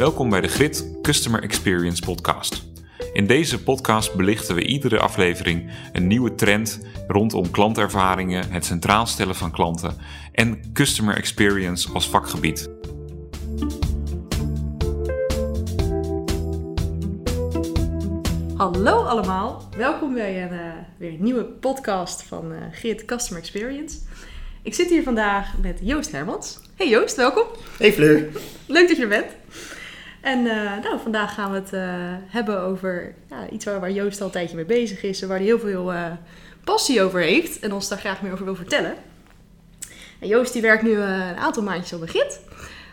Welkom 0.00 0.30
bij 0.30 0.40
de 0.40 0.48
Grit 0.48 0.84
Customer 1.02 1.42
Experience 1.42 2.02
Podcast. 2.02 2.62
In 3.12 3.26
deze 3.26 3.62
podcast 3.62 4.14
belichten 4.14 4.54
we 4.54 4.62
iedere 4.62 4.98
aflevering 4.98 5.70
een 5.92 6.06
nieuwe 6.06 6.34
trend 6.34 6.80
rondom 7.08 7.50
klantervaringen, 7.50 8.50
het 8.50 8.64
centraal 8.64 9.06
stellen 9.06 9.34
van 9.34 9.50
klanten 9.50 9.96
en 10.32 10.72
customer 10.72 11.16
experience 11.16 11.92
als 11.92 12.08
vakgebied. 12.08 12.70
Hallo 18.56 19.02
allemaal, 19.04 19.68
welkom 19.76 20.14
bij 20.14 20.42
een, 20.42 20.52
uh, 20.52 20.72
weer 20.98 21.12
een 21.12 21.22
nieuwe 21.22 21.44
podcast 21.44 22.22
van 22.22 22.52
uh, 22.52 22.58
Grit 22.72 23.04
Customer 23.04 23.42
Experience. 23.42 23.98
Ik 24.62 24.74
zit 24.74 24.90
hier 24.90 25.02
vandaag 25.02 25.58
met 25.58 25.78
Joost 25.82 26.12
Hermans. 26.12 26.60
Hey 26.76 26.88
Joost, 26.88 27.16
welkom. 27.16 27.46
Hey 27.78 27.92
Fleur. 27.92 28.28
Leuk 28.66 28.88
dat 28.88 28.96
je 28.96 29.02
er 29.02 29.08
bent. 29.08 29.39
En 30.20 30.38
uh, 30.38 30.82
nou, 30.82 31.00
vandaag 31.02 31.34
gaan 31.34 31.50
we 31.50 31.56
het 31.56 31.70
hebben 32.26 32.60
over 32.60 33.14
ja, 33.30 33.48
iets 33.50 33.64
waar, 33.64 33.80
waar, 33.80 33.90
Joost 33.90 34.20
al 34.20 34.26
een 34.26 34.32
tijdje 34.32 34.56
mee 34.56 34.64
bezig 34.64 35.02
is 35.02 35.22
en 35.22 35.28
waar 35.28 35.36
hij 35.36 35.46
heel 35.46 35.58
veel 35.58 35.92
passie 36.64 37.02
over 37.02 37.20
heeft 37.20 37.58
en 37.58 37.72
ons 37.72 37.88
daar 37.88 37.98
graag 37.98 38.22
meer 38.22 38.32
over 38.32 38.44
wil 38.44 38.54
vertellen. 38.54 38.94
En 40.18 40.28
Joost 40.28 40.52
die 40.52 40.62
werkt 40.62 40.82
nu 40.82 40.96
een 40.96 41.36
aantal 41.36 41.62
maandjes 41.62 41.92
op 41.92 42.00
een 42.00 42.08
Git 42.08 42.40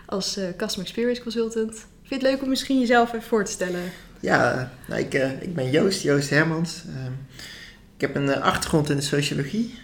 als 0.05 0.39
Customer 0.57 0.87
Experience 0.87 1.21
Consultant. 1.21 1.73
Vind 1.73 1.87
je 2.09 2.13
het 2.15 2.21
leuk 2.21 2.41
om 2.41 2.49
misschien 2.49 2.79
jezelf 2.79 3.13
even 3.13 3.27
voor 3.27 3.43
te 3.43 3.51
stellen? 3.51 3.91
Ja, 4.19 4.71
nou, 4.87 5.01
ik, 5.01 5.13
ik 5.41 5.55
ben 5.55 5.69
Joost, 5.69 6.01
Joost 6.01 6.29
Hermans. 6.29 6.83
Uh, 6.87 7.05
ik 7.95 8.01
heb 8.01 8.15
een 8.15 8.41
achtergrond 8.41 8.89
in 8.89 8.95
de 8.95 9.01
sociologie. 9.01 9.79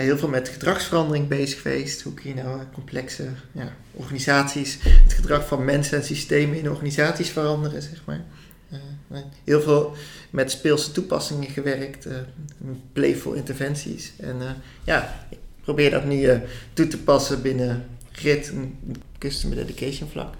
Heel 0.00 0.18
veel 0.18 0.28
met 0.28 0.48
gedragsverandering 0.48 1.28
bezig 1.28 1.60
geweest. 1.60 2.02
Hoe 2.02 2.14
kun 2.14 2.28
je 2.28 2.42
nou 2.42 2.60
complexe 2.72 3.28
ja, 3.52 3.72
organisaties, 3.92 4.78
het 4.82 5.12
gedrag 5.12 5.46
van 5.46 5.64
mensen 5.64 5.98
en 5.98 6.04
systemen 6.04 6.58
in 6.58 6.70
organisaties 6.70 7.30
veranderen, 7.30 7.82
zeg 7.82 8.02
maar. 8.04 8.24
heel 9.44 9.60
veel 9.60 9.96
met 10.30 10.50
speelse 10.50 10.92
toepassingen 10.92 11.48
gewerkt, 11.50 12.06
playful 12.92 13.32
interventies. 13.32 14.12
En 14.20 14.36
ja, 14.84 15.26
ik 15.30 15.38
probeer 15.62 15.90
dat 15.90 16.04
nu 16.04 16.40
toe 16.72 16.88
te 16.88 16.98
passen 16.98 17.42
binnen 17.42 17.84
GRID, 18.12 18.48
een 18.48 18.78
Customer 19.18 19.56
Dedication 19.56 20.08
vlak. 20.08 20.34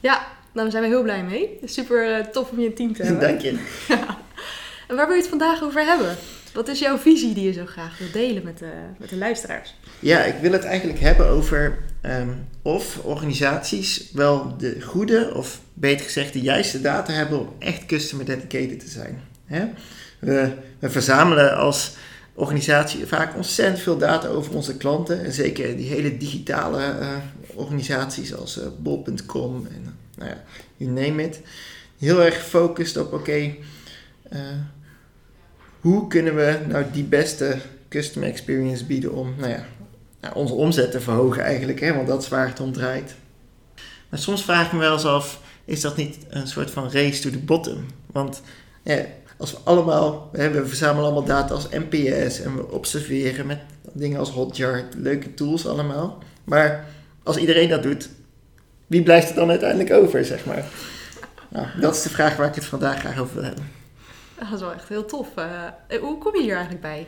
Ja, 0.00 0.12
nou, 0.54 0.70
daar 0.70 0.70
zijn 0.70 0.82
we 0.82 0.88
heel 0.88 1.02
blij 1.02 1.24
mee. 1.24 1.58
Super 1.64 2.18
uh, 2.18 2.24
tof 2.24 2.50
om 2.50 2.60
je 2.60 2.72
team 2.72 2.94
te 2.94 3.02
hebben. 3.04 3.28
Dank 3.28 3.40
je. 3.40 3.58
En 4.88 4.96
waar 4.96 5.06
wil 5.06 5.14
je 5.14 5.20
het 5.20 5.30
vandaag 5.30 5.62
over 5.62 5.84
hebben? 5.84 6.16
Wat 6.52 6.68
is 6.68 6.78
jouw 6.78 6.98
visie 6.98 7.34
die 7.34 7.44
je 7.44 7.52
zo 7.52 7.66
graag 7.66 7.98
wilt 7.98 8.12
delen 8.12 8.44
met 8.44 8.58
de, 8.58 8.72
met 8.98 9.08
de 9.08 9.16
luisteraars? 9.16 9.74
Ja, 9.98 10.24
ik 10.24 10.34
wil 10.40 10.52
het 10.52 10.64
eigenlijk 10.64 10.98
hebben 10.98 11.28
over 11.28 11.78
um, 12.02 12.46
of 12.62 12.98
organisaties 12.98 14.10
wel 14.12 14.56
de 14.58 14.82
goede, 14.82 15.32
of 15.34 15.60
beter 15.72 16.04
gezegd 16.04 16.32
de 16.32 16.40
juiste 16.40 16.80
data 16.80 17.12
hebben 17.12 17.38
om 17.38 17.54
echt 17.58 17.86
customer 17.86 18.26
dedicated 18.26 18.80
te 18.80 18.88
zijn. 18.88 19.22
Hè? 19.44 19.66
We, 20.18 20.52
we 20.78 20.90
verzamelen 20.90 21.56
als 21.56 21.96
organisatie 22.34 23.06
vaak 23.06 23.36
ontzettend 23.36 23.80
veel 23.80 23.98
data 23.98 24.28
over 24.28 24.54
onze 24.54 24.76
klanten. 24.76 25.24
En 25.24 25.32
zeker 25.32 25.76
die 25.76 25.88
hele 25.88 26.16
digitale 26.16 26.94
uh, 27.00 27.08
organisaties 27.54 28.34
als 28.34 28.58
uh, 28.58 28.64
bol.com 28.78 29.66
en 29.66 29.96
nou 30.16 30.30
ja, 30.30 30.42
you 30.76 30.90
name 30.90 31.22
it. 31.22 31.40
Heel 31.98 32.22
erg 32.22 32.34
gefocust 32.34 32.96
op, 32.96 33.12
oké, 33.12 33.54
uh, 34.32 34.40
hoe 35.80 36.06
kunnen 36.06 36.34
we 36.34 36.58
nou 36.68 36.84
die 36.92 37.04
beste 37.04 37.56
customer 37.88 38.28
experience 38.28 38.84
bieden 38.84 39.12
om, 39.12 39.34
nou 39.38 39.50
ja, 39.50 39.64
onze 40.34 40.54
omzet 40.54 40.90
te 40.90 41.00
verhogen 41.00 41.42
eigenlijk, 41.42 41.80
hè, 41.80 41.94
want 41.94 42.06
dat 42.06 42.22
is 42.22 42.28
waar 42.28 42.48
het 42.48 42.60
om 42.60 42.72
draait. 42.72 43.14
Maar 44.08 44.18
soms 44.18 44.44
vraag 44.44 44.66
ik 44.66 44.72
me 44.72 44.78
wel 44.78 44.92
eens 44.92 45.04
af, 45.04 45.40
is 45.64 45.80
dat 45.80 45.96
niet 45.96 46.18
een 46.28 46.46
soort 46.46 46.70
van 46.70 46.90
race 46.90 47.20
to 47.20 47.30
the 47.30 47.38
bottom? 47.38 47.86
Want 48.06 48.42
als 49.36 49.52
we 49.52 49.58
allemaal, 49.64 50.30
hè, 50.32 50.50
we 50.50 50.66
verzamelen 50.66 51.04
allemaal 51.04 51.24
data 51.24 51.54
als 51.54 51.68
NPS 51.68 52.40
en 52.40 52.56
we 52.56 52.70
observeren 52.70 53.46
met 53.46 53.58
dingen 53.92 54.18
als 54.18 54.30
Hotjar, 54.30 54.84
leuke 54.96 55.34
tools 55.34 55.66
allemaal. 55.66 56.18
Maar 56.44 56.84
als 57.22 57.36
iedereen 57.36 57.68
dat 57.68 57.82
doet, 57.82 58.08
wie 58.86 59.02
blijft 59.02 59.28
er 59.28 59.34
dan 59.34 59.50
uiteindelijk 59.50 59.92
over, 59.92 60.24
zeg 60.24 60.44
maar? 60.44 60.64
Nou, 61.48 61.66
dat 61.80 61.94
is 61.94 62.02
de 62.02 62.08
vraag 62.08 62.36
waar 62.36 62.48
ik 62.48 62.54
het 62.54 62.64
vandaag 62.64 62.98
graag 62.98 63.18
over 63.18 63.34
wil 63.34 63.44
hebben. 63.44 63.70
Dat 64.50 64.52
is 64.54 64.60
wel 64.60 64.72
echt 64.72 64.88
heel 64.88 65.04
tof. 65.04 65.28
Uh, 65.38 65.98
hoe 66.00 66.18
kom 66.18 66.36
je 66.36 66.42
hier 66.42 66.52
eigenlijk 66.54 66.82
bij? 66.82 67.06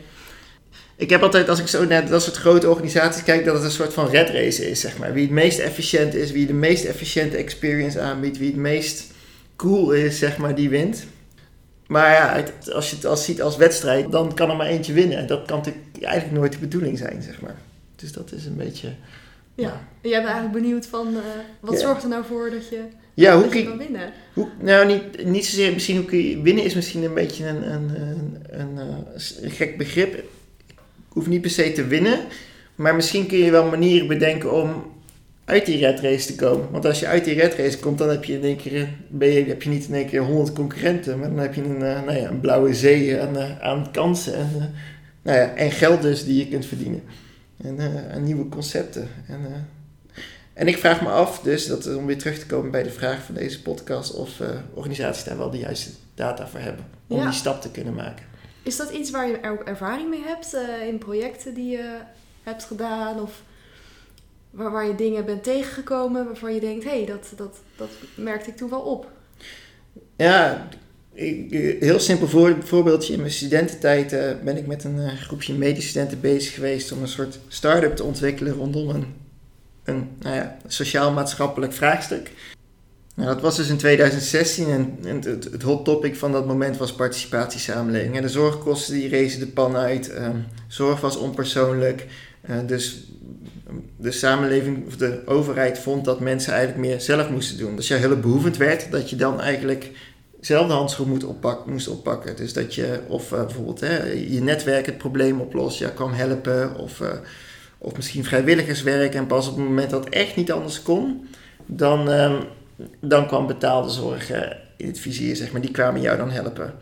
Ik 0.97 1.11
heb 1.11 1.23
altijd, 1.23 1.49
als 1.49 1.59
ik 1.61 1.67
zo 1.67 1.85
naar 1.85 2.09
dat 2.09 2.23
soort 2.23 2.37
grote 2.37 2.69
organisaties 2.69 3.23
kijk, 3.23 3.45
dat 3.45 3.55
het 3.55 3.65
een 3.65 3.71
soort 3.71 3.93
van 3.93 4.09
red 4.09 4.31
race 4.31 4.71
is, 4.71 4.81
zeg 4.81 4.99
maar. 4.99 5.13
Wie 5.13 5.23
het 5.23 5.33
meest 5.33 5.59
efficiënt 5.59 6.15
is, 6.15 6.33
wie 6.33 6.47
de 6.47 6.53
meest 6.53 6.85
efficiënte 6.85 7.37
experience 7.37 8.01
aanbiedt, 8.01 8.39
wie 8.39 8.51
het 8.51 8.57
meest 8.57 9.05
cool 9.57 9.93
is, 9.93 10.19
zeg 10.19 10.37
maar, 10.37 10.55
die 10.55 10.69
wint. 10.71 11.05
Maar 11.87 12.11
ja, 12.11 12.45
als 12.73 12.91
je 12.91 12.97
het 12.97 13.05
als 13.05 13.25
ziet 13.25 13.43
als 13.43 13.57
wedstrijd, 13.57 14.13
dan 14.13 14.35
kan 14.35 14.51
er 14.51 14.57
maar 14.57 14.67
eentje 14.67 14.93
winnen. 14.93 15.19
En 15.19 15.27
dat 15.27 15.47
kan 15.47 15.57
natuurlijk 15.57 15.85
eigenlijk 16.01 16.39
nooit 16.39 16.53
de 16.53 16.59
bedoeling 16.59 16.99
zijn, 16.99 17.23
zeg 17.23 17.41
maar. 17.41 17.57
Dus 17.97 18.13
dat 18.13 18.33
is 18.33 18.47
een 18.47 18.57
beetje... 18.57 18.89
Ja, 19.55 19.81
en 20.03 20.11
jij 20.11 20.23
bent 20.23 20.33
eigenlijk 20.33 20.63
benieuwd 20.63 20.87
van 20.87 21.09
uh, 21.09 21.19
wat 21.61 21.73
Ja. 21.73 21.79
zorgt 21.81 22.03
er 22.03 22.09
nou 22.09 22.25
voor 22.25 22.51
dat 22.51 22.69
je, 22.69 22.81
Ja, 23.17 23.35
hoe 23.35 23.45
je 23.45 23.51
kun 23.51 23.65
kan 23.65 23.79
winnen? 23.79 24.13
Hoe, 24.33 24.49
nou, 24.61 24.87
niet, 24.87 25.25
niet 25.25 25.47
zozeer 25.47 25.73
misschien 25.73 25.97
hoe 25.97 26.05
kun 26.05 26.29
je 26.29 26.41
winnen 26.41 26.65
is 26.65 26.75
misschien 26.75 27.03
een 27.03 27.15
beetje 27.15 27.47
een, 27.47 27.73
een, 27.73 28.01
een, 28.01 28.37
een, 28.47 28.79
eh, 28.79 29.43
een 29.43 29.51
gek 29.51 29.77
begrip. 29.77 30.15
Ik 30.15 30.75
hoef 31.09 31.27
niet 31.27 31.41
per 31.41 31.51
se 31.51 31.73
te 31.73 31.87
winnen, 31.87 32.19
maar 32.75 32.95
misschien 32.95 33.27
kun 33.27 33.39
je 33.39 33.51
wel 33.51 33.69
manieren 33.71 34.07
bedenken 34.07 34.53
om 34.53 34.93
uit 35.45 35.67
die 35.67 35.79
red 35.79 36.01
race 36.01 36.27
te 36.27 36.35
komen. 36.35 36.71
Want 36.71 36.85
als 36.85 37.01
je 37.01 37.07
uit 37.07 37.25
die 37.25 37.35
red 37.35 37.55
race 37.55 37.79
komt, 37.79 37.99
dan 37.99 38.09
heb 38.09 38.25
je 38.25 38.33
in 38.33 38.43
één 38.43 38.57
keer, 38.57 38.89
ben 39.09 39.29
je, 39.29 39.45
heb 39.45 39.63
je 39.63 39.69
niet 39.69 39.89
in 39.89 39.95
één 39.95 40.07
keer 40.07 40.23
100 40.23 40.53
concurrenten, 40.53 41.19
maar 41.19 41.29
dan 41.29 41.39
heb 41.39 41.55
je 41.55 41.63
een, 41.63 41.83
eh, 41.83 42.03
nou 42.03 42.19
ja, 42.19 42.29
een 42.29 42.41
blauwe 42.41 42.75
zee 42.75 43.21
aan, 43.21 43.37
eh, 43.37 43.61
aan 43.61 43.91
kansen 43.93 44.35
en, 44.35 44.75
nou 45.23 45.39
ja, 45.39 45.55
en 45.55 45.71
geld 45.71 46.03
dus 46.03 46.25
die 46.25 46.39
je 46.39 46.49
kunt 46.49 46.67
verdienen. 46.67 47.03
En 47.63 48.25
nieuwe 48.25 48.49
concepten. 48.49 49.09
En, 49.29 49.41
en 50.57 50.69
ik 50.69 50.79
vraag 50.79 51.03
me 51.03 51.09
af, 51.09 51.41
dus 51.41 51.67
dat, 51.67 51.97
om 51.97 52.07
weer 52.07 52.19
terug 52.19 52.39
te 52.39 52.47
komen 52.47 52.71
bij 52.71 52.83
de 52.83 52.91
vraag 52.91 53.23
van 53.23 53.35
deze 53.35 53.63
podcast, 53.63 54.15
of 54.15 54.41
eh, 54.41 54.49
organisaties 54.75 55.25
daar 55.25 55.37
wel 55.37 55.51
de 55.51 55.59
juiste 55.59 55.91
data 56.15 56.49
voor 56.49 56.61
hebben 56.61 56.85
om 57.07 57.17
Ja. 57.19 57.25
die 57.25 57.33
stap 57.33 57.61
te 57.61 57.71
kunnen 57.71 57.95
maken. 57.95 58.25
Is 58.63 58.77
dat 58.77 58.91
iets 58.91 59.11
waar 59.11 59.29
je 59.29 59.37
er 59.37 59.51
ook 59.53 59.63
ervaring 59.63 60.11
mee 60.11 60.23
hebt 60.25 60.55
eh, 60.55 60.87
in 60.87 60.99
projecten 60.99 61.55
die 61.55 61.71
je 61.71 61.99
hebt 62.43 62.65
gedaan? 62.65 63.21
Of 63.21 63.43
waar, 64.51 64.71
waar 64.71 64.87
je 64.87 64.95
dingen 64.95 65.25
bent 65.25 65.43
tegengekomen 65.43 66.25
waarvan 66.25 66.55
je 66.55 66.61
denkt, 66.61 66.85
hé, 66.85 66.91
hey, 66.91 67.07
dat, 67.07 67.33
dat, 67.37 67.57
dat 67.77 67.91
merkte 68.15 68.51
ik 68.51 68.57
toen 68.57 68.71
wel 68.71 68.81
op. 68.81 69.11
Ja, 70.17 70.69
ik, 71.13 71.51
heel 71.81 72.01
simpel 72.01 72.29
voor, 72.29 72.57
voorbeeldje. 72.65 73.13
In 73.13 73.21
mijn 73.21 73.33
studententijd 73.33 74.13
eh, 74.13 74.33
ben 74.45 74.57
ik 74.57 74.67
met 74.67 74.85
een 74.85 75.17
groepje 75.17 75.55
medestudenten 75.55 76.21
bezig 76.21 76.55
geweest 76.55 76.93
om 76.93 77.03
een 77.03 77.09
soort 77.09 77.39
start-up 77.49 77.97
te 77.97 78.05
ontwikkelen 78.05 78.53
rondom 78.53 78.89
een, 78.89 79.15
een 79.87 80.09
nou 80.21 80.37
ja, 80.37 80.57
sociaal-maatschappelijk 80.67 81.73
vraagstuk. 81.73 82.31
Nou, 83.15 83.29
dat 83.29 83.41
was 83.41 83.57
dus 83.57 83.69
in 83.69 83.77
2016 83.77 84.99
en, 85.05 85.21
het, 85.25 85.45
het 85.45 85.63
hot 85.63 85.85
topic 85.85 86.17
van 86.17 86.33
dat 86.33 86.47
moment 86.47 86.77
was 86.77 86.93
participatiesamenleving. 86.93 88.17
En 88.17 88.23
de 88.23 88.29
zorgkosten 88.29 88.95
die 88.95 89.09
rezen 89.09 89.41
de 89.41 89.47
pan 89.47 89.77
uit, 89.77 90.11
ehm, 90.11 90.37
zorg 90.67 91.01
was 91.01 91.17
onpersoonlijk, 91.17 92.07
eh, 92.41 92.57
dus 92.67 93.07
de 93.97 94.11
samenleving 94.11 94.87
of 94.87 94.97
de 94.97 95.23
overheid 95.27 95.79
vond 95.79 96.05
dat 96.05 96.21
mensen 96.21 96.53
eigenlijk 96.53 96.87
meer 96.87 97.01
zelf 97.01 97.31
moesten 97.31 97.59
doen. 97.59 97.77
Dus 97.77 97.91
als 97.91 98.01
je 98.01 98.07
hulpbehoevend 98.07 98.57
werd, 98.57 98.91
dat 98.91 99.11
je 99.11 99.17
dan 99.17 99.41
eigenlijk 99.41 99.91
zelf 100.41 100.67
de 100.67 100.73
handschoen 100.73 101.09
moet 101.09 101.27
moest 101.67 101.89
oppakken. 101.89 102.37
Dus 102.37 102.53
dat 102.53 102.75
je 102.75 103.01
of 103.09 103.33
eh, 103.33 103.45
bijvoorbeeld 103.45 103.81
hè, 103.81 104.05
je 104.13 104.41
netwerk 104.41 104.87
het 104.87 104.99
probleem 104.99 105.41
oplost, 105.41 105.79
ja, 105.79 105.89
kwam 105.89 106.13
helpen 106.13 106.77
of, 106.77 107.01
eh, 107.01 107.09
of 107.79 107.97
misschien 107.97 108.25
vrijwilligerswerk. 108.25 109.15
En 109.15 109.27
pas 109.27 109.49
op 109.49 109.57
het 109.57 109.65
moment 109.65 109.91
dat 109.91 110.09
echt 110.09 110.37
niet 110.37 110.53
anders 110.53 110.83
kon, 110.83 111.29
dan, 111.67 112.11
ehm, 112.11 112.43
dan 113.01 113.27
kwam 113.27 113.47
betaalde 113.47 113.91
zorg 113.91 114.31
eh, 114.31 114.51
in 114.77 114.87
het 114.87 114.99
vizier, 114.99 115.37
zeg 115.37 115.53
maar. 115.53 115.61
Die 115.61 115.71
kwamen 115.71 116.01
jou 116.01 116.17
dan 116.17 116.31
helpen. 116.31 116.75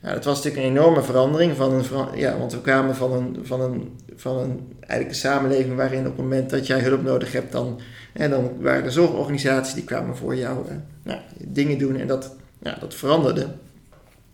Nou, 0.00 0.14
dat 0.14 0.24
was 0.24 0.36
natuurlijk 0.36 0.64
een 0.64 0.70
enorme 0.70 1.02
verandering, 1.02 1.56
van 1.56 1.72
een, 1.72 2.18
ja, 2.18 2.38
want 2.38 2.52
we 2.52 2.60
kwamen 2.60 2.96
van 2.96 3.12
een, 3.12 3.38
van, 3.42 3.60
een, 3.60 3.98
van 4.16 4.38
een, 4.38 4.72
eigenlijk 4.78 5.08
een 5.08 5.30
samenleving 5.30 5.76
waarin 5.76 5.98
op 5.98 6.04
het 6.04 6.16
moment 6.16 6.50
dat 6.50 6.66
jij 6.66 6.80
hulp 6.80 7.02
nodig 7.02 7.32
hebt, 7.32 7.52
dan, 7.52 7.80
hè, 8.12 8.28
dan 8.28 8.52
waren 8.60 8.84
er 8.84 8.92
zorgorganisaties 8.92 9.74
die 9.74 9.84
kwamen 9.84 10.16
voor 10.16 10.36
jou 10.36 10.66
nou, 11.02 11.20
dingen 11.38 11.78
doen 11.78 11.96
en 11.96 12.06
dat, 12.06 12.36
dat 12.80 12.94
veranderde. 12.94 13.46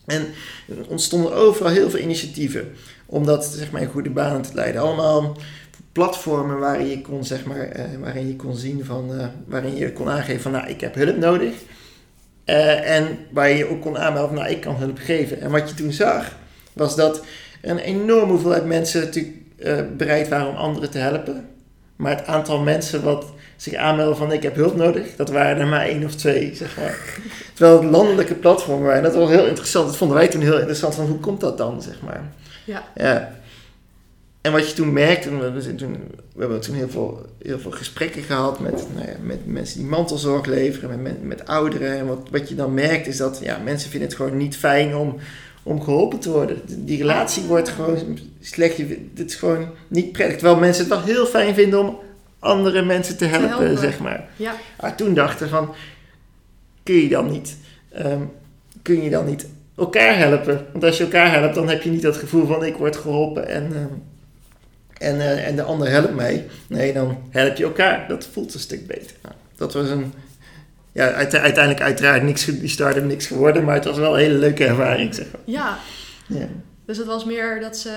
En 0.06 0.26
er 0.68 0.88
ontstonden 0.88 1.34
overal 1.34 1.72
heel 1.72 1.90
veel 1.90 2.00
initiatieven 2.00 2.72
om 3.06 3.26
dat 3.26 3.44
zeg 3.44 3.70
maar, 3.70 3.80
in 3.80 3.88
goede 3.88 4.10
banen 4.10 4.42
te 4.42 4.54
leiden. 4.54 4.80
Allemaal 4.80 5.36
platformen 5.92 6.58
waarin 6.58 6.88
je 6.88 7.00
kon, 7.00 7.24
zeg 7.24 7.44
maar, 7.44 7.68
eh, 7.68 7.84
waarin 8.00 8.26
je 8.26 8.36
kon 8.36 8.56
zien 8.56 8.84
van, 8.84 9.14
eh, 9.18 9.26
waarin 9.46 9.76
je 9.76 9.92
kon 9.92 10.08
aangeven 10.08 10.42
van 10.42 10.52
nou, 10.52 10.68
ik 10.68 10.80
heb 10.80 10.94
hulp 10.94 11.16
nodig. 11.16 11.54
Eh, 12.44 12.96
en 12.96 13.18
waar 13.30 13.50
je 13.50 13.68
ook 13.68 13.80
kon 13.80 13.98
aanmelden 13.98 14.30
van, 14.34 14.38
nou, 14.38 14.50
ik 14.50 14.60
kan 14.60 14.76
hulp 14.76 14.98
geven. 14.98 15.40
En 15.40 15.50
wat 15.50 15.68
je 15.68 15.74
toen 15.74 15.92
zag, 15.92 16.36
was 16.72 16.96
dat 16.96 17.24
een 17.62 17.78
enorme 17.78 18.32
hoeveelheid 18.32 18.64
mensen 18.64 19.00
natuurlijk 19.00 19.36
bereid 19.96 20.28
waren 20.28 20.48
om 20.48 20.56
anderen 20.56 20.90
te 20.90 20.98
helpen. 20.98 21.48
Maar 21.96 22.16
het 22.16 22.26
aantal 22.26 22.58
mensen 22.58 23.02
wat 23.02 23.24
zich 23.56 23.74
aanmelden 23.74 24.16
van 24.16 24.32
ik 24.32 24.42
heb 24.42 24.54
hulp 24.54 24.76
nodig, 24.76 25.16
dat 25.16 25.28
waren 25.28 25.58
er 25.58 25.66
maar 25.66 25.86
één 25.86 26.04
of 26.04 26.14
twee, 26.14 26.54
zeg 26.54 26.76
maar. 26.76 26.98
Terwijl 27.54 27.82
het 27.82 27.90
landelijke 27.90 28.34
platform 28.34 28.82
waren, 28.82 29.02
dat 29.02 29.14
was 29.14 29.28
heel 29.28 29.46
interessant. 29.46 29.86
Dat 29.86 29.96
vonden 29.96 30.16
wij 30.16 30.28
toen 30.28 30.40
heel 30.40 30.58
interessant, 30.58 30.94
van 30.94 31.06
hoe 31.06 31.18
komt 31.18 31.40
dat 31.40 31.58
dan, 31.58 31.82
zeg 31.82 32.00
maar. 32.00 32.22
Ja. 32.64 32.82
ja. 32.94 33.41
En 34.42 34.52
wat 34.52 34.68
je 34.68 34.74
toen 34.74 34.92
merkte, 34.92 35.52
we, 35.52 35.60
zijn 35.60 35.76
toen, 35.76 35.96
we 36.34 36.40
hebben 36.40 36.60
toen 36.60 36.74
heel 36.74 36.88
veel, 36.88 37.26
heel 37.42 37.58
veel 37.58 37.70
gesprekken 37.70 38.22
gehad 38.22 38.60
met, 38.60 38.86
nou 38.94 39.06
ja, 39.06 39.14
met 39.22 39.46
mensen 39.46 39.78
die 39.78 39.88
mantelzorg 39.88 40.46
leveren, 40.46 41.02
met, 41.02 41.22
met 41.22 41.46
ouderen. 41.46 41.98
En 41.98 42.06
wat, 42.06 42.28
wat 42.30 42.48
je 42.48 42.54
dan 42.54 42.74
merkt 42.74 43.06
is 43.06 43.16
dat 43.16 43.40
ja, 43.42 43.58
mensen 43.58 43.90
vinden 43.90 44.08
het 44.08 44.16
gewoon 44.16 44.36
niet 44.36 44.56
fijn 44.56 44.96
om, 44.96 45.16
om 45.62 45.82
geholpen 45.82 46.18
te 46.18 46.30
worden. 46.30 46.60
Die 46.66 46.98
relatie 46.98 47.42
wordt 47.42 47.68
gewoon 47.68 48.18
slecht. 48.40 48.78
Het 49.14 49.30
is 49.30 49.34
gewoon 49.34 49.68
niet 49.88 50.12
prettig. 50.12 50.36
Terwijl 50.36 50.58
mensen 50.58 50.84
het 50.84 50.92
wel 50.92 51.02
heel 51.02 51.26
fijn 51.26 51.54
vinden 51.54 51.80
om 51.80 51.98
andere 52.38 52.82
mensen 52.82 53.16
te 53.16 53.24
helpen, 53.24 53.48
helpen. 53.48 53.78
zeg 53.78 53.98
maar. 53.98 54.28
Ja. 54.36 54.54
Maar 54.80 54.96
toen 54.96 55.14
dachten 55.14 55.48
van, 55.48 55.74
kun 56.82 56.94
je 56.94 57.08
dan 57.08 57.30
niet, 57.30 57.56
ehm, 57.92 58.22
kun 58.82 59.02
je 59.02 59.10
dan 59.10 59.26
niet 59.26 59.46
elkaar 59.76 60.18
helpen? 60.18 60.66
Want 60.72 60.84
als 60.84 60.96
je 60.96 61.04
elkaar 61.04 61.32
helpt, 61.32 61.54
dan 61.54 61.68
heb 61.68 61.82
je 61.82 61.90
niet 61.90 62.02
dat 62.02 62.16
gevoel 62.16 62.46
van 62.46 62.64
ik 62.64 62.76
word 62.76 62.96
geholpen 62.96 63.48
en, 63.48 63.72
ehm, 63.74 63.94
en, 65.02 65.20
eh, 65.20 65.46
en 65.46 65.56
de 65.56 65.62
ander 65.62 65.88
helpt 65.90 66.14
mij. 66.14 66.46
Nee, 66.66 66.92
dan 66.92 67.18
help 67.30 67.56
je 67.56 67.64
elkaar. 67.64 68.08
Dat 68.08 68.26
voelt 68.32 68.54
een 68.54 68.60
stuk 68.60 68.86
beter. 68.86 69.16
Nou, 69.22 69.34
dat 69.56 69.72
was 69.74 69.88
een, 69.88 70.12
ja, 70.92 71.10
uite- 71.12 71.38
uiteindelijk 71.40 71.84
uiteraard 71.84 72.22
niks, 72.22 72.44
die 72.44 72.68
start-up 72.68 73.04
niks 73.04 73.26
geworden, 73.26 73.64
maar 73.64 73.74
het 73.74 73.84
was 73.84 73.98
wel 73.98 74.12
een 74.14 74.20
hele 74.20 74.38
leuke 74.38 74.64
ervaring, 74.64 75.14
zeg 75.14 75.26
maar. 75.32 75.40
ja, 75.44 75.78
Ja. 76.26 76.46
dus 76.84 76.96
het 76.96 77.06
was 77.06 77.24
meer 77.24 77.60
dat 77.60 77.76
ze 77.76 77.90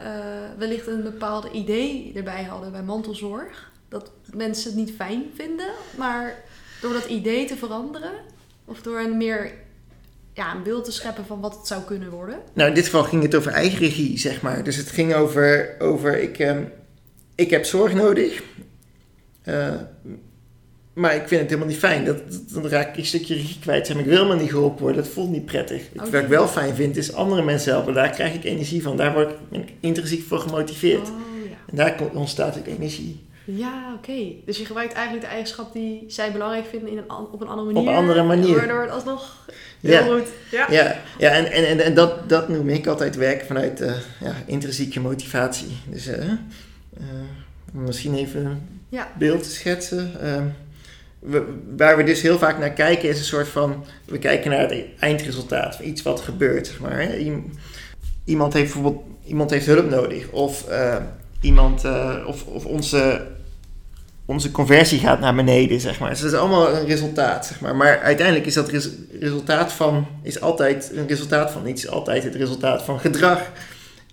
eh, 0.00 0.58
wellicht 0.58 0.86
een 0.86 1.02
bepaald 1.02 1.48
idee 1.52 2.12
erbij 2.14 2.42
hadden 2.42 2.72
bij 2.72 2.82
mantelzorg. 2.82 3.70
Dat 3.88 4.10
mensen 4.34 4.70
het 4.70 4.78
niet 4.78 4.92
fijn 4.96 5.22
vinden, 5.34 5.70
maar 5.96 6.34
door 6.80 6.92
dat 6.92 7.04
idee 7.04 7.44
te 7.46 7.56
veranderen, 7.56 8.10
of 8.64 8.82
door 8.82 8.98
een 9.00 9.16
meer 9.16 9.52
ja, 10.34 10.54
een 10.54 10.62
beeld 10.62 10.84
te 10.84 10.92
scheppen 10.92 11.26
van 11.26 11.40
wat 11.40 11.56
het 11.56 11.66
zou 11.66 11.82
kunnen 11.82 12.10
worden. 12.10 12.38
Nou, 12.52 12.68
in 12.68 12.74
dit 12.74 12.84
geval 12.84 13.04
ging 13.04 13.22
het 13.22 13.34
over 13.34 13.52
eigen 13.52 13.78
regie, 13.78 14.18
zeg 14.18 14.42
maar. 14.42 14.64
Dus 14.64 14.76
het 14.76 14.90
ging 14.90 15.14
over, 15.14 15.74
over 15.78 16.20
ik, 16.20 16.38
ehm, 16.38 16.62
ik 17.34 17.50
heb 17.50 17.64
zorg 17.64 17.94
nodig. 17.94 18.42
Eh, 19.42 19.74
maar 20.92 21.14
ik 21.14 21.28
vind 21.28 21.40
het 21.40 21.50
helemaal 21.50 21.68
niet 21.68 21.78
fijn. 21.78 22.04
Dat, 22.04 22.18
dan 22.52 22.68
raak 22.68 22.88
ik 22.88 22.96
een 22.96 23.06
stukje 23.06 23.34
regie 23.34 23.58
kwijt. 23.60 23.86
Zeg 23.86 23.96
maar, 23.96 24.04
ik 24.04 24.10
wil 24.10 24.26
maar 24.26 24.36
niet 24.36 24.50
geholpen 24.50 24.82
worden. 24.82 25.02
Dat 25.02 25.12
voelt 25.12 25.30
niet 25.30 25.44
prettig. 25.44 25.82
Oké. 25.94 26.10
Wat 26.10 26.22
ik 26.22 26.28
wel 26.28 26.48
fijn 26.48 26.74
vind, 26.74 26.96
is 26.96 27.14
andere 27.14 27.42
mensen 27.42 27.72
helpen. 27.72 27.94
Daar 27.94 28.10
krijg 28.10 28.34
ik 28.34 28.44
energie 28.44 28.82
van. 28.82 28.96
Daar 28.96 29.12
word 29.12 29.30
ik, 29.30 29.36
ben 29.48 29.60
ik 29.60 29.72
intrinsiek 29.80 30.26
voor 30.26 30.38
gemotiveerd. 30.38 31.08
Oh 31.08 31.16
ja. 31.50 31.56
En 31.66 31.76
daar 31.76 31.96
ontstaat 32.12 32.58
ook 32.58 32.66
energie. 32.66 33.20
Ja, 33.44 33.94
oké. 33.96 34.32
Dus 34.44 34.58
je 34.58 34.64
gebruikt 34.64 34.92
eigenlijk 34.92 35.24
de 35.24 35.30
eigenschap 35.30 35.72
die 35.72 36.04
zij 36.08 36.32
belangrijk 36.32 36.66
vinden 36.66 36.88
in 36.88 36.96
een, 36.96 37.10
op 37.10 37.40
een 37.40 37.48
andere 37.48 37.72
manier. 37.72 37.90
een 37.90 37.96
andere 37.96 38.22
manier. 38.22 38.56
Waardoor 38.56 38.80
het 38.80 38.90
alsnog 38.90 39.46
heel 39.82 39.92
Ja. 39.92 40.02
goed. 40.18 40.28
Ja. 40.50 40.66
Ja, 40.70 41.00
ja 41.18 41.30
en, 41.30 41.52
en, 41.52 41.80
en, 41.80 41.94
dat, 41.94 42.28
dat 42.28 42.48
noem 42.48 42.68
ik 42.68 42.86
altijd 42.86 43.16
werken 43.16 43.46
vanuit 43.46 43.80
eh, 43.80 43.92
ja, 44.20 44.34
intrinsieke 44.46 45.00
motivatie. 45.00 45.76
Dus 45.86 46.06
eh, 46.06 46.28
eh, 46.28 46.36
misschien 47.72 48.14
even 48.14 48.44
een 48.44 48.80
Ja. 48.88 49.08
beeld 49.18 49.42
te 49.42 49.50
schetsen. 49.50 50.10
Ehm, 50.22 50.44
we, 51.18 51.44
waar 51.76 51.96
we 51.96 52.04
dus 52.04 52.22
heel 52.22 52.38
vaak 52.38 52.58
naar 52.58 52.72
kijken 52.72 53.08
is 53.08 53.18
een 53.18 53.24
soort 53.24 53.48
van... 53.48 53.84
We 54.04 54.18
kijken 54.18 54.50
naar 54.50 54.60
het 54.70 54.84
eindresultaat, 54.98 55.78
iets 55.78 56.02
wat 56.02 56.20
gebeurt. 56.20 56.66
Zeg 56.66 56.80
maar, 56.80 57.00
hè. 57.00 57.16
Iemand 58.24 58.52
heeft 58.52 58.72
bijvoorbeeld 58.72 59.04
iemand 59.24 59.50
heeft 59.50 59.66
hulp 59.66 59.90
nodig. 59.90 60.28
Of, 60.30 60.66
iemand, 61.40 61.84
of, 62.26 62.46
of 62.46 62.64
onze, 62.64 63.26
onze 64.24 64.50
conversie 64.50 64.98
gaat 64.98 65.20
naar 65.20 65.34
beneden, 65.34 65.80
zeg 65.80 66.00
maar. 66.00 66.10
Dus 66.10 66.20
dat 66.20 66.32
is 66.32 66.38
allemaal 66.38 66.76
een 66.76 66.86
resultaat, 66.86 67.46
zeg 67.46 67.60
maar. 67.60 67.76
Maar 67.76 68.00
uiteindelijk 68.00 68.46
is 68.46 68.54
dat 68.54 68.68
res- 68.68 68.90
resultaat 69.20 69.72
van... 69.72 70.06
Is 70.22 70.40
altijd 70.40 70.90
een 70.94 71.06
resultaat 71.06 71.50
van 71.50 71.66
iets. 71.66 71.88
Altijd 71.88 72.24
het 72.24 72.34
resultaat 72.34 72.82
van 72.82 73.00
gedrag. 73.00 73.50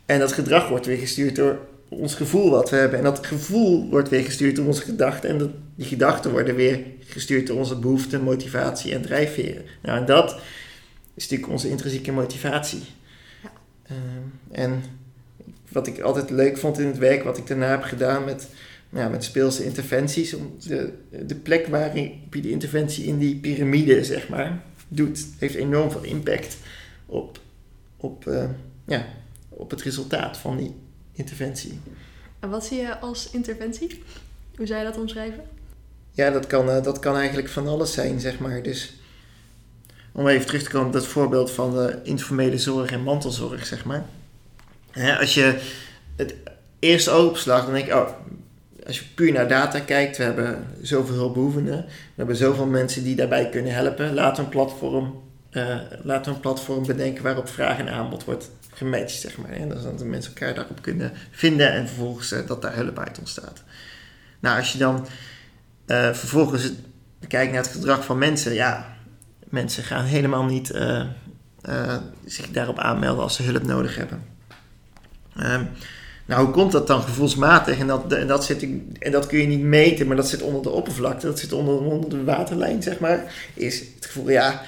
En 0.06 0.20
dat 0.20 0.34
gedrag 0.34 0.70
wordt 0.70 0.86
weer 0.86 0.98
gestuurd 0.98 1.36
door 1.36 1.60
ons 1.90 2.16
gevoel 2.16 2.50
wat 2.50 2.70
we 2.70 2.76
hebben. 2.76 2.98
En 2.98 3.04
dat 3.04 3.26
gevoel 3.26 3.90
wordt 3.90 4.10
weer 4.10 4.24
gestuurd 4.24 4.56
door 4.56 4.66
onze 4.66 4.82
gedachten. 4.82 5.30
En 5.30 5.38
dat, 5.38 5.50
die 5.76 5.88
gedachten 5.88 6.32
worden 6.32 6.56
weer 6.56 6.80
gestuurd 7.06 7.48
door 7.48 7.58
onze 7.58 7.80
behoeften, 7.80 8.22
motivatie 8.22 8.94
en 8.94 9.02
drijfveren. 9.02 9.66
Nou, 9.82 9.98
en 9.98 10.06
dat 10.06 10.40
is 11.14 11.24
natuurlijk 11.24 11.52
onze 11.52 11.70
intrinsieke 11.70 12.12
motivatie. 12.12 12.82
Ja. 13.44 13.52
Ehm, 13.84 14.62
en 14.62 14.84
wat 15.70 15.88
ik 15.88 16.00
altijd 16.00 16.30
leuk 16.30 16.58
vond 16.58 16.80
in 16.80 16.88
het 16.88 16.98
werk, 16.98 17.24
wat 17.24 17.38
ik 17.38 17.48
daarna 17.48 17.70
heb 17.70 17.84
gedaan 17.84 18.26
met, 18.26 18.48
ja, 18.90 19.10
met 19.10 19.24
speelse 19.24 19.66
interventies, 19.66 20.34
om 20.34 20.56
de, 20.68 20.94
de 21.26 21.36
plek 21.36 21.68
waar 21.68 21.98
je 21.98 22.12
die 22.30 22.52
interventie 22.52 23.06
in 23.06 23.18
die 23.18 23.36
piramide, 23.36 24.04
zeg 24.04 24.30
maar, 24.30 24.64
doet, 24.88 25.26
heeft 25.38 25.56
enorm 25.56 25.92
veel 25.92 26.04
impact 26.04 26.58
op, 27.06 27.40
op, 27.98 28.28
eh, 28.28 28.50
ja, 28.86 29.06
op 29.50 29.70
het 29.70 29.82
resultaat 29.82 30.38
van 30.38 30.58
die 30.58 30.76
interventie. 31.12 31.80
En 32.40 32.50
wat 32.50 32.66
zie 32.66 32.78
je 32.78 33.00
als 33.00 33.30
interventie? 33.32 34.04
Hoe 34.56 34.66
zou 34.66 34.80
je 34.80 34.86
dat 34.86 34.98
omschrijven? 34.98 35.44
Ja, 36.12 36.30
dat 36.30 36.48
kan, 36.48 36.70
eh, 36.70 36.84
dat 36.84 37.00
kan 37.00 37.16
eigenlijk 37.16 37.50
van 37.50 37.68
alles 37.68 37.94
zijn, 37.94 38.20
zeg 38.20 38.40
maar. 38.40 38.64
Dus 38.64 38.94
om 40.12 40.28
even 40.28 40.46
terug 40.46 40.64
te 40.64 40.70
komen 40.70 40.88
op 40.88 40.94
dat 40.94 41.08
voorbeeld 41.08 41.52
van 41.52 41.74
de 41.74 42.00
informele 42.04 42.58
zorg 42.58 42.92
en 42.92 43.04
mantelzorg, 43.04 43.66
zeg 43.66 43.86
maar. 43.86 44.06
Hè, 44.92 45.20
als 45.20 45.34
je 45.34 45.60
het 46.16 46.36
eerste 46.80 47.12
oogopslag, 47.12 47.64
dan 47.64 47.74
denk 47.74 47.86
je, 47.86 47.96
oh, 47.96 48.10
als 48.90 49.00
je 49.00 49.06
puur 49.16 49.32
naar 49.32 49.48
data 49.48 49.80
kijkt, 49.80 50.18
we 50.18 50.24
hebben 50.24 50.68
zoveel 50.82 51.16
hulpbehoevenden, 51.16 51.86
we 51.86 52.14
hebben 52.16 52.36
zoveel 52.36 52.66
mensen 52.66 53.04
die 53.04 53.16
daarbij 53.16 53.50
kunnen 53.50 53.74
helpen. 53.74 54.14
Laten 54.14 54.36
we 54.36 54.42
een 54.42 54.50
platform, 54.50 55.22
we 55.52 56.20
een 56.24 56.40
platform 56.40 56.86
bedenken 56.86 57.24
waarop 57.24 57.50
vraag 57.50 57.78
en 57.78 57.90
aanbod 57.90 58.24
wordt 58.24 58.50
gematcht, 58.74 59.20
zeg 59.20 59.38
maar. 59.38 59.52
En 59.52 59.70
dat 59.70 60.00
de 60.00 60.06
mensen 60.06 60.34
elkaar 60.36 60.54
daarop 60.54 60.82
kunnen 60.82 61.12
vinden 61.32 61.72
en 61.72 61.88
vervolgens 61.88 62.32
eh, 62.32 62.48
dat 62.48 62.62
daar 62.62 62.76
hulp 62.76 63.00
uit 63.00 63.20
ontstaat. 63.20 63.64
Nou, 64.40 64.58
als 64.58 64.72
je 64.72 64.78
dan 64.78 65.08
eh, 65.86 66.14
vervolgens 66.14 66.72
kijkt 67.28 67.52
naar 67.52 67.62
het 67.62 67.72
gedrag 67.72 68.06
van 68.06 68.18
mensen, 68.18 68.54
ja, 68.54 68.96
mensen 69.44 69.84
gaan 69.84 70.06
helemaal 70.06 70.46
niet 70.46 70.74
zich 72.26 72.50
daarop 72.52 72.80
aanmelden 72.80 73.24
als 73.24 73.36
ze 73.36 73.44
hulp 73.44 73.64
nodig 73.64 73.96
hebben. 73.96 74.24
Ehm, 75.36 75.64
nou, 76.30 76.44
hoe 76.44 76.54
komt 76.54 76.72
dat 76.72 76.88
dan 76.88 77.02
gevoelsmatig? 77.02 77.80
En 77.80 77.88
dat, 77.88 78.10
dat 78.10 78.46
zit, 78.46 78.68
en 79.00 79.12
dat 79.12 79.28
kun 79.28 79.40
je 79.40 79.48
niet 79.48 79.62
meten, 79.62 80.08
maar 80.08 80.16
dat 80.16 80.30
zit 80.30 80.42
onder 80.42 80.62
de 80.62 80.70
oppervlakte, 80.70 81.26
dat 81.26 81.40
zit 81.40 81.54
onder, 81.54 81.80
onder 81.80 82.09
de 82.09 82.24
waterlijn, 82.24 82.83
zeg 82.83 83.00
maar. 83.00 83.33
Is 83.54 83.80
het 83.80 84.06
gevoel, 84.06 84.30
ja, 84.30 84.62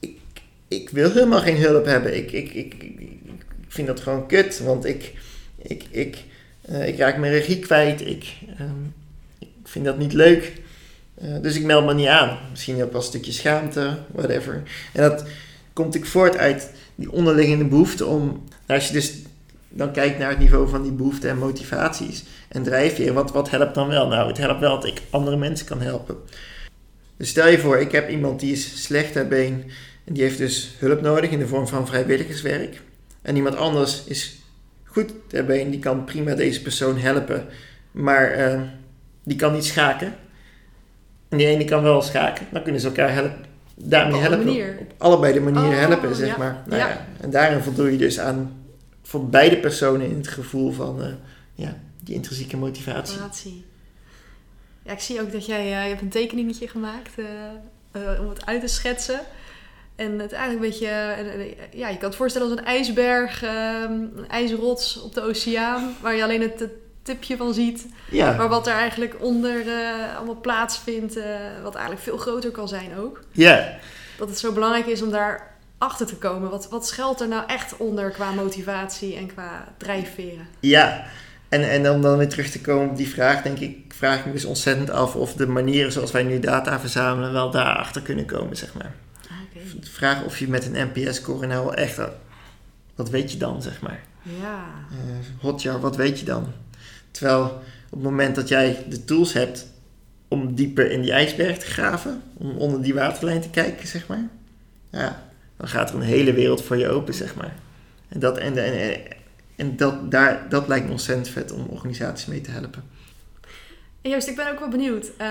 ik, 0.00 0.18
ik 0.68 0.90
wil 0.90 1.10
helemaal 1.10 1.40
geen 1.40 1.56
hulp 1.56 1.84
hebben. 1.84 2.16
Ik, 2.16 2.32
ik, 2.32 2.54
ik, 2.54 2.74
ik, 2.74 3.00
ik 3.00 3.68
vind 3.68 3.86
dat 3.86 4.00
gewoon 4.00 4.26
kut, 4.26 4.60
want 4.60 4.84
ik, 4.84 5.12
ik, 5.56 5.84
ik, 5.90 6.24
eh, 6.60 6.88
ik 6.88 6.98
raak 6.98 7.16
mijn 7.16 7.32
regie 7.32 7.58
kwijt. 7.58 8.00
Ik, 8.06 8.32
ehm, 8.58 8.84
ik 9.38 9.48
vind 9.64 9.84
dat 9.84 9.98
niet 9.98 10.12
leuk. 10.12 10.52
Eh, 11.14 11.40
dus 11.42 11.56
ik 11.56 11.64
meld 11.64 11.86
me 11.86 11.94
niet 11.94 12.06
aan. 12.06 12.38
Misschien 12.50 12.82
ook 12.82 12.92
wel 12.92 13.00
een 13.00 13.06
stukje 13.06 13.32
schaamte, 13.32 13.98
whatever. 14.12 14.62
En 14.92 15.02
dat 15.02 15.24
komt 15.72 15.86
natuurlijk 15.86 16.12
voort 16.12 16.36
uit 16.36 16.70
die 16.94 17.12
onderliggende 17.12 17.64
behoefte 17.64 18.06
om... 18.06 18.44
Als 18.66 18.86
je 18.86 18.92
dus 18.92 19.12
dan 19.76 19.92
kijkt 19.92 20.18
naar 20.18 20.30
het 20.30 20.38
niveau 20.38 20.68
van 20.68 20.82
die 20.82 20.92
behoeften 20.92 21.30
en 21.30 21.38
motivaties 21.38 22.24
en 22.48 22.62
drijfveren, 22.62 23.14
wat, 23.14 23.32
wat 23.32 23.50
helpt 23.50 23.74
dan 23.74 23.88
wel? 23.88 24.08
Nou, 24.08 24.28
het 24.28 24.38
helpt 24.38 24.60
wel 24.60 24.74
dat 24.74 24.86
ik 24.86 25.02
andere 25.10 25.36
mensen 25.36 25.66
kan 25.66 25.80
helpen. 25.80 26.16
Dus 27.16 27.28
stel 27.28 27.48
je 27.48 27.58
voor, 27.58 27.78
ik 27.78 27.92
heb 27.92 28.08
iemand 28.08 28.40
die 28.40 28.52
is 28.52 28.82
slecht 28.82 29.12
ter 29.12 29.28
been 29.28 29.64
en 30.04 30.14
die 30.14 30.22
heeft 30.22 30.38
dus 30.38 30.74
hulp 30.78 31.00
nodig 31.00 31.30
in 31.30 31.38
de 31.38 31.46
vorm 31.46 31.68
van 31.68 31.86
vrijwilligerswerk. 31.86 32.82
En 33.22 33.36
iemand 33.36 33.56
anders 33.56 34.04
is 34.06 34.38
goed 34.84 35.12
ter 35.26 35.44
been, 35.44 35.70
die 35.70 35.80
kan 35.80 36.04
prima 36.04 36.34
deze 36.34 36.62
persoon 36.62 36.98
helpen, 36.98 37.46
maar 37.90 38.30
eh, 38.30 38.60
die 39.24 39.36
kan 39.36 39.52
niet 39.52 39.64
schaken. 39.64 40.14
En 41.28 41.38
die 41.38 41.46
ene 41.46 41.64
kan 41.64 41.82
wel 41.82 42.02
schaken, 42.02 42.46
dan 42.50 42.62
kunnen 42.62 42.80
ze 42.80 42.86
elkaar 42.86 43.12
helpen. 43.12 43.44
Daarmee 43.76 44.20
helpen. 44.20 44.78
Op 44.78 44.92
allebei 44.98 45.32
de 45.32 45.40
manieren 45.40 45.70
Oh, 45.70 45.88
helpen, 45.88 46.14
zeg 46.14 46.28
ja. 46.28 46.38
maar. 46.38 46.62
Nou, 46.66 46.80
Ja. 46.80 46.88
ja. 46.88 47.06
En 47.20 47.30
daarin 47.30 47.60
voldoe 47.62 47.92
je 47.92 47.98
dus 47.98 48.20
aan 48.20 48.63
voor 49.04 49.28
beide 49.28 49.56
personen 49.56 50.10
in 50.10 50.16
het 50.16 50.28
gevoel 50.28 50.72
van 50.72 51.02
eh, 51.02 51.12
ja, 51.54 51.76
die 52.00 52.14
intrinsieke 52.14 52.56
motivatie. 52.56 53.16
Relatie. 53.16 53.64
Ja, 54.82 54.92
ik 54.92 55.00
zie 55.00 55.20
ook 55.20 55.32
dat 55.32 55.46
jij 55.46 55.60
eh, 55.60 55.82
je 55.82 55.88
hebt 55.88 56.00
een 56.00 56.08
tekeningetje 56.08 56.68
gemaakt 56.68 57.12
eh, 57.92 58.20
om 58.20 58.28
het 58.28 58.46
uit 58.46 58.60
te 58.60 58.66
schetsen. 58.66 59.20
En 59.96 60.18
het 60.18 60.32
eigenlijk 60.32 60.64
een 60.64 60.70
beetje, 60.70 60.86
ja, 61.72 61.88
je 61.88 61.96
kan 61.96 62.08
het 62.08 62.16
voorstellen 62.16 62.50
als 62.50 62.58
een 62.58 62.64
ijsberg, 62.64 63.42
eh, 63.42 63.82
een 63.82 64.28
ijsrots 64.28 65.00
op 65.00 65.14
de 65.14 65.20
oceaan, 65.22 65.96
waar 66.00 66.14
je 66.14 66.22
alleen 66.22 66.40
het, 66.40 66.68
tipje 67.02 67.36
van 67.36 67.54
ziet. 67.54 67.86
Ja, 68.10 68.36
Maar 68.36 68.48
wat 68.48 68.66
er 68.66 68.72
eigenlijk 68.72 69.16
onder 69.20 69.64
allemaal 70.16 70.40
plaatsvindt, 70.40 71.16
eh, 71.16 71.24
wat 71.62 71.74
eigenlijk 71.74 72.04
veel 72.04 72.16
groter 72.16 72.50
kan 72.50 72.68
zijn 72.68 72.96
ook. 72.98 73.20
ja. 73.32 73.78
Dat 74.18 74.28
het 74.28 74.38
zo 74.38 74.52
belangrijk 74.52 74.86
is 74.86 75.02
om 75.02 75.10
daar 75.10 75.53
achter 75.78 76.06
te 76.06 76.16
komen. 76.16 76.50
Wat, 76.50 76.68
wat 76.68 76.86
schuilt 76.86 77.20
er 77.20 77.28
nou 77.28 77.46
echt 77.46 77.76
onder 77.76 78.10
qua 78.10 78.30
motivatie 78.30 79.16
en 79.16 79.26
qua 79.26 79.74
drijfveren? 79.76 80.46
Ja, 80.60 81.06
En, 81.48 81.70
en 81.70 81.90
om 81.90 82.02
dan 82.02 82.18
weer 82.18 82.28
terug 82.28 82.50
te 82.50 82.60
komen 82.60 82.90
op 82.90 82.96
die 82.96 83.08
vraag, 83.08 83.42
denk 83.42 83.58
ik, 83.58 83.94
vraag 83.94 84.18
ik 84.18 84.26
me 84.26 84.32
dus 84.32 84.44
ontzettend 84.44 84.90
af 84.90 85.14
of 85.16 85.34
de 85.34 85.46
manieren 85.46 85.92
zoals 85.92 86.10
wij 86.10 86.22
nu 86.22 86.40
data 86.40 86.80
verzamelen 86.80 87.32
wel 87.32 87.50
daarachter 87.50 88.02
kunnen 88.02 88.26
komen, 88.26 88.56
zeg 88.56 88.74
maar. 88.74 88.94
Ah. 89.30 89.62
De 89.80 89.90
vraag 89.90 90.24
of 90.24 90.38
je 90.38 90.48
met 90.48 90.66
een 90.66 90.90
NPS-score 90.92 91.46
nou 91.46 91.74
echt, 91.74 92.00
wat 92.94 93.10
weet 93.10 93.32
je 93.32 93.38
dan, 93.38 93.62
zeg 93.62 93.80
maar. 93.80 94.00
Ja. 94.22 94.64
Eh, 94.90 95.42
hotjar, 95.42 95.80
wat 95.80 95.96
weet 95.96 96.18
je 96.18 96.24
dan? 96.24 96.46
Terwijl 97.10 97.44
op 97.90 97.90
het 97.90 98.02
moment 98.02 98.34
dat 98.34 98.48
jij 98.48 98.84
de 98.88 99.04
tools 99.04 99.32
hebt 99.32 99.66
om 100.28 100.54
dieper 100.54 100.90
in 100.90 101.00
die 101.00 101.12
ijsberg 101.12 101.58
te 101.58 101.66
graven, 101.66 102.22
om 102.34 102.56
onder 102.56 102.82
die 102.82 102.94
waterlijn 102.94 103.40
te 103.40 103.50
kijken, 103.50 103.88
zeg 103.88 104.06
maar, 104.06 104.28
ja, 104.90 105.22
dan 105.56 105.68
gaat 105.68 105.88
er 105.90 105.94
een 105.94 106.00
hele 106.00 106.32
wereld 106.32 106.62
voor 106.62 106.76
je 106.76 106.88
open, 106.88 107.14
zeg 107.14 107.34
maar. 107.34 107.54
En 108.08 108.20
dat, 108.20 108.38
en, 108.38 108.56
en, 108.56 109.00
en 109.56 109.76
dat, 109.76 110.10
daar, 110.10 110.48
dat 110.48 110.68
lijkt 110.68 110.84
me 110.86 110.90
ontzettend 110.90 111.28
vet 111.28 111.52
om 111.52 111.66
organisaties 111.66 112.26
mee 112.26 112.40
te 112.40 112.50
helpen. 112.50 112.84
En 114.00 114.10
Joost, 114.10 114.28
ik 114.28 114.36
ben 114.36 114.50
ook 114.50 114.58
wel 114.58 114.68
benieuwd. 114.68 115.10
Eh, 115.16 115.26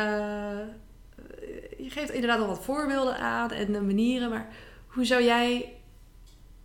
je 1.78 1.90
geeft 1.90 2.12
inderdaad 2.12 2.40
al 2.40 2.48
wat 2.48 2.64
voorbeelden 2.64 3.18
aan 3.18 3.52
en 3.52 3.72
manieren, 3.86 4.30
maar 4.30 4.48
hoe 4.88 5.06
zou 5.06 5.24
jij 5.24 5.74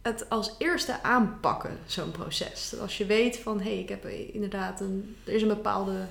het 0.02 0.30
als 0.30 0.54
eerste 0.58 1.02
aanpakken, 1.02 1.78
zo'n 1.86 2.10
proces? 2.10 2.74
Als 2.80 2.98
je 2.98 3.06
weet 3.06 3.38
van, 3.38 3.60
hé, 3.60 3.70
hey, 3.70 3.78
ik 3.78 3.88
heb 3.88 4.06
inderdaad 4.06 4.80
een, 4.80 5.16
er 5.24 5.32
is 5.32 5.42
een 5.42 5.48
bepaalde 5.48 6.06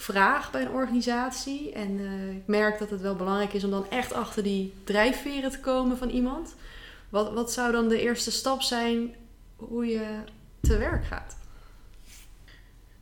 vraag 0.00 0.50
bij 0.50 0.60
een 0.60 0.70
organisatie 0.70 1.72
en 1.72 1.98
uh, 1.98 2.30
ik 2.30 2.46
merk 2.46 2.78
dat 2.78 2.90
het 2.90 3.00
wel 3.00 3.16
belangrijk 3.16 3.52
is 3.52 3.64
om 3.64 3.70
dan 3.70 3.90
echt 3.90 4.12
achter 4.12 4.42
die 4.42 4.72
drijfveren 4.84 5.50
te 5.50 5.60
komen 5.60 5.98
van 5.98 6.08
iemand. 6.08 6.54
Wat, 7.08 7.32
wat 7.32 7.52
zou 7.52 7.72
dan 7.72 7.88
de 7.88 8.00
eerste 8.00 8.30
stap 8.30 8.62
zijn 8.62 9.14
hoe 9.56 9.86
je 9.86 10.06
te 10.60 10.76
werk 10.76 11.04
gaat? 11.04 11.36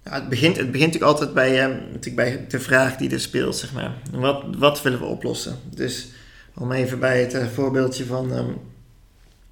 Ja, 0.05 0.15
het, 0.15 0.29
begint, 0.29 0.57
het 0.57 0.71
begint 0.73 0.93
natuurlijk 0.93 1.13
altijd 1.19 1.35
bij, 1.35 1.69
uh, 1.69 1.77
natuurlijk 1.77 2.17
bij 2.17 2.47
de 2.49 2.61
vraag 2.61 2.97
die 2.97 3.11
er 3.11 3.21
speelt, 3.21 3.57
zeg 3.57 3.73
maar. 3.73 3.93
Wat, 4.13 4.45
wat 4.57 4.83
willen 4.83 4.99
we 4.99 5.05
oplossen? 5.05 5.59
Dus 5.65 6.09
om 6.55 6.73
even 6.73 6.99
bij 6.99 7.21
het 7.21 7.35
uh, 7.35 7.47
voorbeeldje 7.47 8.05
van, 8.05 8.33
um, 8.33 8.57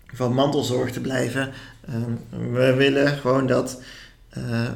van 0.06 0.32
mantelzorg 0.32 0.92
te 0.92 1.00
blijven. 1.00 1.52
Um, 1.94 2.20
we 2.52 2.74
willen 2.74 3.08
gewoon 3.08 3.46
dat 3.46 3.80
uh, 4.38 4.68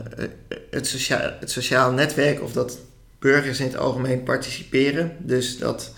het, 0.70 0.86
socia 0.86 1.36
het 1.40 1.50
sociaal 1.50 1.92
netwerk 1.92 2.42
of 2.42 2.52
dat 2.52 2.78
burgers 3.18 3.60
in 3.60 3.66
het 3.66 3.76
algemeen 3.76 4.22
participeren. 4.22 5.16
Dus 5.18 5.58
dat 5.58 5.94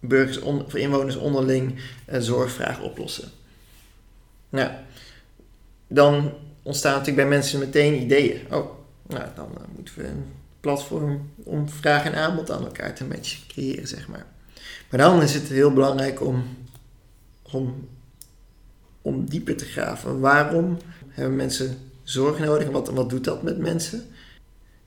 burgers, 0.00 0.38
on, 0.38 0.64
of 0.64 0.74
inwoners 0.74 1.16
onderling 1.16 1.78
een 2.06 2.22
zorgvraag 2.22 2.80
oplossen. 2.80 3.28
Nou, 4.48 4.70
dan 5.88 6.32
ontstaan 6.62 6.92
natuurlijk 6.92 7.28
bij 7.28 7.36
mensen 7.36 7.58
meteen 7.58 8.02
ideeën. 8.02 8.40
Oh, 8.50 8.70
nou, 9.06 9.24
dan 9.34 9.48
uh, 9.58 9.64
moeten 9.76 9.96
we 9.96 10.06
een 10.06 10.24
platform 10.60 11.30
om 11.36 11.68
vraag 11.68 12.04
en 12.04 12.14
aanbod 12.14 12.50
aan 12.50 12.64
elkaar 12.64 12.94
te 12.94 13.04
matchen 13.04 13.46
creëren, 13.48 13.88
zeg 13.88 14.08
maar. 14.08 14.26
Maar 14.90 15.00
dan 15.00 15.22
is 15.22 15.34
het 15.34 15.48
heel 15.48 15.72
belangrijk 15.72 16.20
om, 16.20 16.44
om, 17.42 17.88
om 19.02 19.28
dieper 19.28 19.56
te 19.56 19.64
graven. 19.64 20.20
Waarom 20.20 20.78
hebben 21.08 21.36
mensen 21.36 21.78
zorg 22.04 22.38
nodig 22.38 22.68
wat, 22.68 22.88
wat 22.88 23.10
doet 23.10 23.24
dat 23.24 23.42
met 23.42 23.58
mensen? 23.58 24.02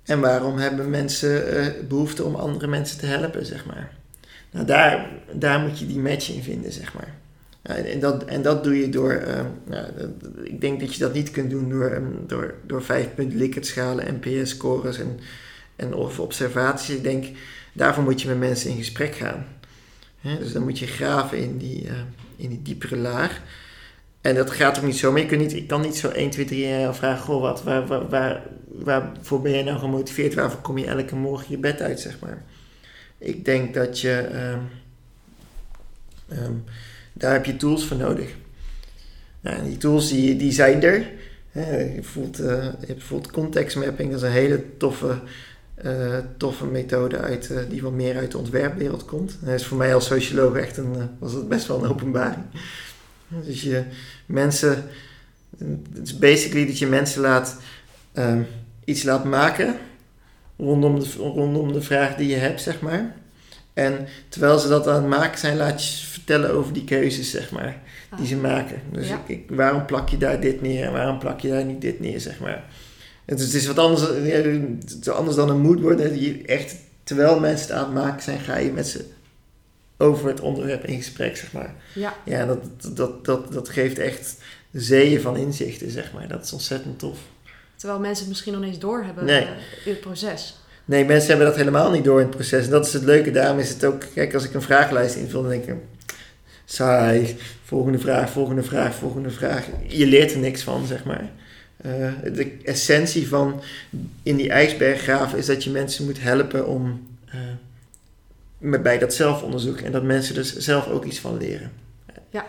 En 0.03 0.19
waarom 0.19 0.57
hebben 0.57 0.89
mensen 0.89 1.57
uh, 1.57 1.87
behoefte 1.87 2.23
om 2.23 2.35
andere 2.35 2.67
mensen 2.67 2.99
te 2.99 3.05
helpen, 3.05 3.45
zeg 3.45 3.65
maar? 3.65 3.91
Nou, 4.51 4.65
daar, 4.65 5.09
daar 5.33 5.59
moet 5.59 5.79
je 5.79 5.87
die 5.87 5.99
match 5.99 6.29
in 6.29 6.43
vinden, 6.43 6.71
zeg 6.71 6.93
maar. 6.93 7.15
En 7.61 7.99
dat, 7.99 8.23
en 8.23 8.41
dat 8.41 8.63
doe 8.63 8.79
je 8.79 8.89
door, 8.89 9.23
nou, 9.65 9.85
ik 10.43 10.61
denk 10.61 10.79
dat 10.79 10.93
je 10.93 10.99
dat 10.99 11.13
niet 11.13 11.31
kunt 11.31 11.49
doen 11.49 11.69
door, 11.69 11.91
um, 11.91 12.23
door, 12.27 12.53
door 12.65 12.83
vijf 12.83 13.13
punt 13.15 13.33
Likert-schalen, 13.33 14.19
NPS-scores 14.21 14.99
en, 14.99 15.19
en 15.75 15.93
of 15.93 16.19
observaties. 16.19 16.95
Ik 16.95 17.03
denk, 17.03 17.25
daarvoor 17.73 18.03
moet 18.03 18.21
je 18.21 18.27
met 18.27 18.39
mensen 18.39 18.69
in 18.69 18.77
gesprek 18.77 19.15
gaan. 19.15 19.45
Dus 20.21 20.51
dan 20.51 20.63
moet 20.63 20.79
je 20.79 20.87
graven 20.87 21.37
in 21.37 21.57
die, 21.57 21.85
uh, 21.85 21.91
in 22.35 22.49
die 22.49 22.61
diepere 22.61 22.97
laag. 22.97 23.41
En 24.27 24.35
dat 24.35 24.51
gaat 24.51 24.77
ook 24.77 24.83
niet 24.83 24.97
zo, 24.97 25.17
je 25.17 25.35
niet, 25.35 25.53
ik 25.53 25.67
kan 25.67 25.81
niet 25.81 25.97
zo 25.97 26.09
1, 26.09 26.29
2, 26.29 26.45
3 26.45 26.91
vragen, 26.91 27.23
goh, 27.23 27.41
wat, 27.41 27.63
waar, 27.63 27.87
waar, 27.87 28.09
waar, 28.09 28.41
waarvoor 28.67 29.41
ben 29.41 29.51
je 29.51 29.63
nou 29.63 29.79
gemotiveerd? 29.79 30.33
Waarvoor 30.33 30.61
kom 30.61 30.77
je 30.77 30.85
elke 30.85 31.15
morgen 31.15 31.45
je 31.49 31.57
bed 31.57 31.81
uit, 31.81 31.99
zeg 31.99 32.19
maar? 32.19 32.43
Ik 33.17 33.45
denk 33.45 33.73
dat 33.73 33.99
je... 33.99 34.29
Um, 34.33 34.69
um, 36.37 36.63
daar 37.13 37.33
heb 37.33 37.45
je 37.45 37.55
tools 37.55 37.85
voor 37.85 37.97
nodig. 37.97 38.29
Nou, 39.39 39.63
die 39.63 39.77
tools 39.77 40.09
die, 40.09 40.35
die 40.35 40.51
zijn 40.51 40.83
er. 40.83 41.07
je, 41.95 41.99
voelt, 42.01 42.37
je 42.37 42.43
hebt 42.77 42.85
bijvoorbeeld 42.87 43.31
context 43.31 43.75
mapping, 43.75 44.11
dat 44.11 44.21
is 44.21 44.27
een 44.27 44.33
hele 44.33 44.63
toffe, 44.77 45.19
uh, 45.85 46.17
toffe 46.37 46.65
methode 46.65 47.17
uit, 47.17 47.49
uh, 47.51 47.59
die 47.69 47.81
wat 47.81 47.91
meer 47.91 48.17
uit 48.17 48.31
de 48.31 48.37
ontwerpwereld 48.37 49.05
komt. 49.05 49.37
Dat 49.41 49.53
is 49.53 49.65
voor 49.65 49.77
mij 49.77 49.93
als 49.93 50.05
socioloog 50.05 50.55
echt 50.55 50.77
een, 50.77 50.95
was 51.19 51.33
het 51.33 51.49
best 51.49 51.67
wel 51.67 51.83
een 51.83 51.89
openbaring. 51.89 52.43
Dus 53.27 53.61
je 53.61 53.83
mensen, 54.25 54.83
het 55.93 56.03
is 56.03 56.17
basically 56.17 56.65
dat 56.65 56.79
je 56.79 56.87
mensen 56.87 57.21
laat 57.21 57.57
um, 58.13 58.47
iets 58.83 59.03
laat 59.03 59.23
maken 59.23 59.75
rondom 60.57 60.99
de, 60.99 61.11
rondom 61.17 61.73
de 61.73 61.81
vraag 61.81 62.15
die 62.15 62.27
je 62.27 62.35
hebt, 62.35 62.61
zeg 62.61 62.81
maar. 62.81 63.15
En 63.73 64.07
terwijl 64.29 64.59
ze 64.59 64.67
dat 64.67 64.87
aan 64.87 64.95
het 64.95 65.07
maken 65.07 65.39
zijn, 65.39 65.57
laat 65.57 65.83
je 65.83 65.97
ze 65.97 66.05
vertellen 66.05 66.53
over 66.53 66.73
die 66.73 66.83
keuzes, 66.83 67.29
zeg 67.29 67.51
maar, 67.51 67.81
die 68.17 68.27
ze 68.27 68.35
maken. 68.35 68.81
Dus 68.91 69.07
ja. 69.07 69.15
ik, 69.15 69.37
ik, 69.37 69.49
waarom 69.49 69.85
plak 69.85 70.09
je 70.09 70.17
daar 70.17 70.39
dit 70.39 70.61
neer 70.61 70.85
en 70.85 70.91
waarom 70.91 71.19
plak 71.19 71.39
je 71.39 71.49
daar 71.49 71.65
niet 71.65 71.81
dit 71.81 71.99
neer, 71.99 72.19
zeg 72.19 72.39
maar. 72.39 72.63
Het 73.25 73.39
is, 73.39 73.45
het 73.45 73.53
is 73.53 73.67
wat 73.67 73.79
anders, 73.79 74.01
ja, 75.01 75.11
anders 75.11 75.35
dan 75.35 75.49
een 75.49 75.61
moodboard. 75.61 75.99
Je 75.99 76.43
echt, 76.45 76.75
terwijl 77.03 77.39
mensen 77.39 77.67
het 77.67 77.75
aan 77.75 77.83
het 77.83 78.03
maken 78.03 78.23
zijn, 78.23 78.39
ga 78.39 78.57
je 78.57 78.71
met 78.71 78.87
ze 78.87 79.05
over 79.97 80.27
het 80.27 80.39
onderwerp 80.39 80.85
in 80.85 80.97
gesprek, 80.97 81.37
zeg 81.37 81.51
maar. 81.51 81.73
Ja. 81.93 82.15
Ja, 82.25 82.45
dat, 82.45 82.59
dat, 82.95 83.25
dat, 83.25 83.53
dat 83.53 83.69
geeft 83.69 83.99
echt 83.99 84.35
zeeën 84.71 85.21
van 85.21 85.37
inzichten, 85.37 85.91
zeg 85.91 86.13
maar. 86.13 86.27
Dat 86.27 86.43
is 86.43 86.53
ontzettend 86.53 86.99
tof. 86.99 87.19
Terwijl 87.75 87.99
mensen 87.99 88.19
het 88.19 88.27
misschien 88.27 88.53
nog 88.53 88.63
eens 88.63 88.79
doorhebben 88.79 89.25
nee. 89.25 89.41
uh, 89.41 89.49
in 89.85 89.91
het 89.91 89.99
proces. 89.99 90.59
Nee, 90.85 91.05
mensen 91.05 91.29
hebben 91.29 91.47
dat 91.47 91.55
helemaal 91.55 91.91
niet 91.91 92.03
door 92.03 92.19
in 92.19 92.25
het 92.25 92.35
proces. 92.35 92.65
En 92.65 92.71
dat 92.71 92.85
is 92.85 92.93
het 92.93 93.03
leuke. 93.03 93.31
Daarom 93.31 93.59
is 93.59 93.69
het 93.69 93.85
ook, 93.85 94.03
kijk, 94.13 94.33
als 94.33 94.43
ik 94.43 94.53
een 94.53 94.61
vragenlijst 94.61 95.15
invul, 95.15 95.41
dan 95.41 95.51
denk 95.51 95.65
ik, 95.65 95.75
saai, 96.65 97.37
volgende 97.63 97.99
vraag, 97.99 98.29
volgende 98.29 98.63
vraag, 98.63 98.95
volgende 98.95 99.29
vraag. 99.29 99.67
Je 99.87 100.05
leert 100.05 100.31
er 100.31 100.39
niks 100.39 100.61
van, 100.61 100.85
zeg 100.85 101.03
maar. 101.03 101.29
Uh, 101.85 102.11
de 102.33 102.57
essentie 102.63 103.27
van 103.27 103.61
in 104.23 104.35
die 104.35 104.49
ijsberg 104.49 105.01
graven 105.01 105.37
is 105.37 105.45
dat 105.45 105.63
je 105.63 105.69
mensen 105.69 106.05
moet 106.05 106.21
helpen 106.21 106.67
om 106.67 107.07
uh, 107.27 107.41
bij 108.57 108.97
dat 108.97 109.13
zelfonderzoek 109.13 109.77
en 109.79 109.91
dat 109.91 110.03
mensen 110.03 110.35
er 110.35 110.45
zelf 110.57 110.87
ook 110.87 111.05
iets 111.05 111.19
van 111.19 111.37
leren. 111.37 111.71
Ja, 112.29 112.45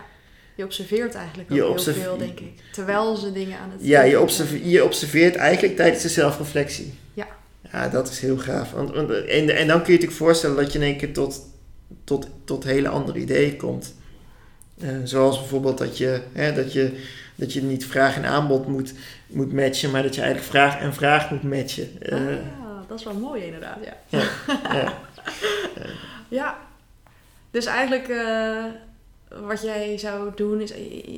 je 0.54 0.64
observeert 0.64 1.14
eigenlijk 1.14 1.50
ook 1.50 1.56
je 1.56 1.62
heel 1.62 1.78
veel, 1.78 2.16
denk 2.16 2.40
ik. 2.40 2.52
Terwijl 2.72 3.16
ze 3.16 3.32
dingen 3.32 3.58
aan 3.58 3.70
het 3.70 3.86
Ja, 3.86 4.02
je, 4.02 4.20
observe 4.20 4.68
je 4.68 4.84
observeert 4.84 5.36
eigenlijk 5.36 5.76
tijdens 5.76 6.02
de 6.02 6.08
zelfreflectie. 6.08 6.94
Ja. 7.14 7.26
Ja, 7.72 7.88
dat 7.88 8.08
is 8.08 8.20
heel 8.20 8.38
gaaf. 8.38 8.70
Want, 8.70 8.92
en, 9.10 9.56
en 9.56 9.66
dan 9.66 9.82
kun 9.82 9.92
je 9.92 10.00
je 10.00 10.10
voorstellen 10.10 10.56
dat 10.56 10.72
je 10.72 10.78
in 10.78 10.84
één 10.84 10.96
keer 10.96 11.12
tot, 11.12 11.40
tot, 12.04 12.28
tot 12.44 12.64
hele 12.64 12.88
andere 12.88 13.18
ideeën 13.18 13.56
komt. 13.56 13.94
Uh, 14.82 14.88
zoals 15.04 15.38
bijvoorbeeld 15.38 15.78
dat 15.78 15.98
je, 15.98 16.20
hè, 16.32 16.52
dat, 16.52 16.72
je, 16.72 17.04
dat 17.34 17.52
je 17.52 17.62
niet 17.62 17.86
vraag 17.86 18.16
en 18.16 18.24
aanbod 18.24 18.66
moet, 18.66 18.92
moet 19.26 19.52
matchen, 19.52 19.90
maar 19.90 20.02
dat 20.02 20.14
je 20.14 20.20
eigenlijk 20.20 20.50
vraag 20.50 20.80
en 20.80 20.94
vraag 20.94 21.30
moet 21.30 21.42
matchen. 21.42 21.88
Uh, 22.02 22.14
ah, 22.14 22.88
dat 22.88 22.98
is 22.98 23.04
wel 23.04 23.14
mooi 23.14 23.44
inderdaad, 23.44 23.78
ja. 23.84 23.96
Ja, 24.18 24.28
ja. 24.72 24.98
ja. 26.28 26.58
dus 27.50 27.66
eigenlijk 27.66 28.08
uh, 28.08 28.64
wat 29.28 29.62
jij 29.62 29.98
zou 29.98 30.30
doen 30.34 30.60
is, 30.60 30.70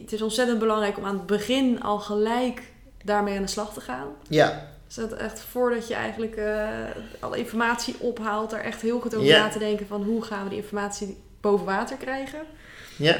het 0.02 0.12
is 0.12 0.22
ontzettend 0.22 0.58
belangrijk 0.58 0.98
om 0.98 1.04
aan 1.04 1.16
het 1.16 1.26
begin 1.26 1.82
al 1.82 1.98
gelijk 1.98 2.62
daarmee 3.04 3.36
aan 3.36 3.42
de 3.42 3.48
slag 3.48 3.72
te 3.72 3.80
gaan. 3.80 4.06
Ja, 4.28 4.68
dus 4.86 4.94
dat 4.94 5.12
echt 5.12 5.40
voordat 5.40 5.88
je 5.88 5.94
eigenlijk 5.94 6.36
uh, 6.36 6.68
alle 7.20 7.38
informatie 7.38 7.94
ophaalt, 7.98 8.50
daar 8.50 8.60
echt 8.60 8.80
heel 8.80 9.00
goed 9.00 9.14
over 9.14 9.26
ja. 9.26 9.44
na 9.44 9.48
te 9.48 9.58
denken 9.58 9.86
van 9.86 10.02
hoe 10.02 10.22
gaan 10.22 10.44
we 10.44 10.48
die 10.48 10.62
informatie 10.62 11.16
boven 11.40 11.66
water 11.66 11.96
krijgen. 11.96 12.40
Ja. 12.96 13.16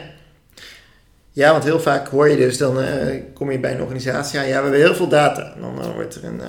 Ja, 1.33 1.53
want 1.53 1.65
heel 1.65 1.81
vaak 1.81 2.09
hoor 2.09 2.29
je 2.29 2.37
dus, 2.37 2.59
dan 2.59 2.83
uh, 2.83 3.23
kom 3.35 3.51
je 3.51 3.59
bij 3.59 3.75
een 3.75 3.83
organisatie 3.83 4.41
ja, 4.41 4.47
we 4.47 4.53
hebben 4.53 4.75
heel 4.75 4.95
veel 4.95 5.09
data. 5.09 5.55
Dan 5.61 5.79
uh, 5.79 5.95
wordt 5.95 6.15
er 6.15 6.25
een, 6.25 6.39
uh, 6.41 6.49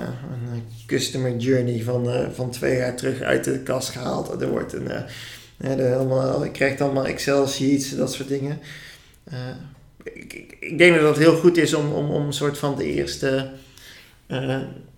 een 0.54 0.64
customer 0.86 1.38
journey 1.38 1.84
van, 1.84 2.30
van 2.34 2.52
twee 2.52 2.78
jaar 2.78 2.96
terug 2.96 3.22
uit 3.22 3.44
de 3.44 3.60
kast 3.60 3.90
gehaald. 3.90 4.42
Er 4.42 4.50
wordt 4.50 4.74
een, 4.74 4.90
je 6.44 6.50
krijgt 6.52 6.82
allemaal 6.82 7.06
Excel 7.06 7.48
sheets, 7.48 7.96
dat 7.96 8.14
soort 8.14 8.28
dingen. 8.28 8.60
Ik, 10.04 10.34
ik, 10.34 10.58
ik, 10.60 10.78
denk 10.78 10.96
dat 10.96 11.16
het 11.16 11.24
heel 11.24 11.38
goed 11.38 11.58
is 11.58 11.74
om, 11.74 11.92
om, 11.92 12.10
om 12.10 12.26
een 12.26 12.34
soort 12.34 12.58
van 12.58 12.76
de 12.76 12.86
eerste 12.86 13.50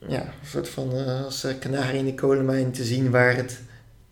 ja, 0.08 0.22
een 0.22 0.48
soort 0.50 0.70
van 0.70 1.06
als 1.24 1.46
kanarie 1.60 2.00
in 2.00 2.06
de 2.06 2.14
kolenmijn 2.14 2.72
te 2.72 2.84
zien 2.84 3.12
waar 3.12 3.36
het, 3.36 3.60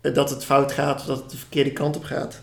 dat 0.01 0.29
het 0.29 0.45
fout 0.45 0.71
gaat 0.71 0.99
of 0.99 1.05
dat 1.05 1.17
het 1.17 1.29
de 1.31 1.37
verkeerde 1.37 1.73
kant 1.73 1.95
op 1.95 2.03
gaat. 2.03 2.41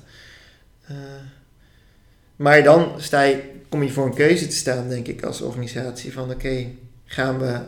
Maar 2.39 2.63
dan 2.63 2.93
sta 2.97 3.23
je, 3.23 3.43
kom 3.69 3.83
je 3.83 3.91
voor 3.91 4.07
een 4.07 4.15
keuze 4.15 4.47
te 4.47 4.57
staan, 4.57 4.89
denk 4.89 5.07
ik, 5.07 5.23
als 5.23 5.41
organisatie 5.41 6.13
van 6.13 6.25
oké, 6.25 6.33
okay, 6.33 6.77
gaan 7.05 7.39
we 7.39 7.61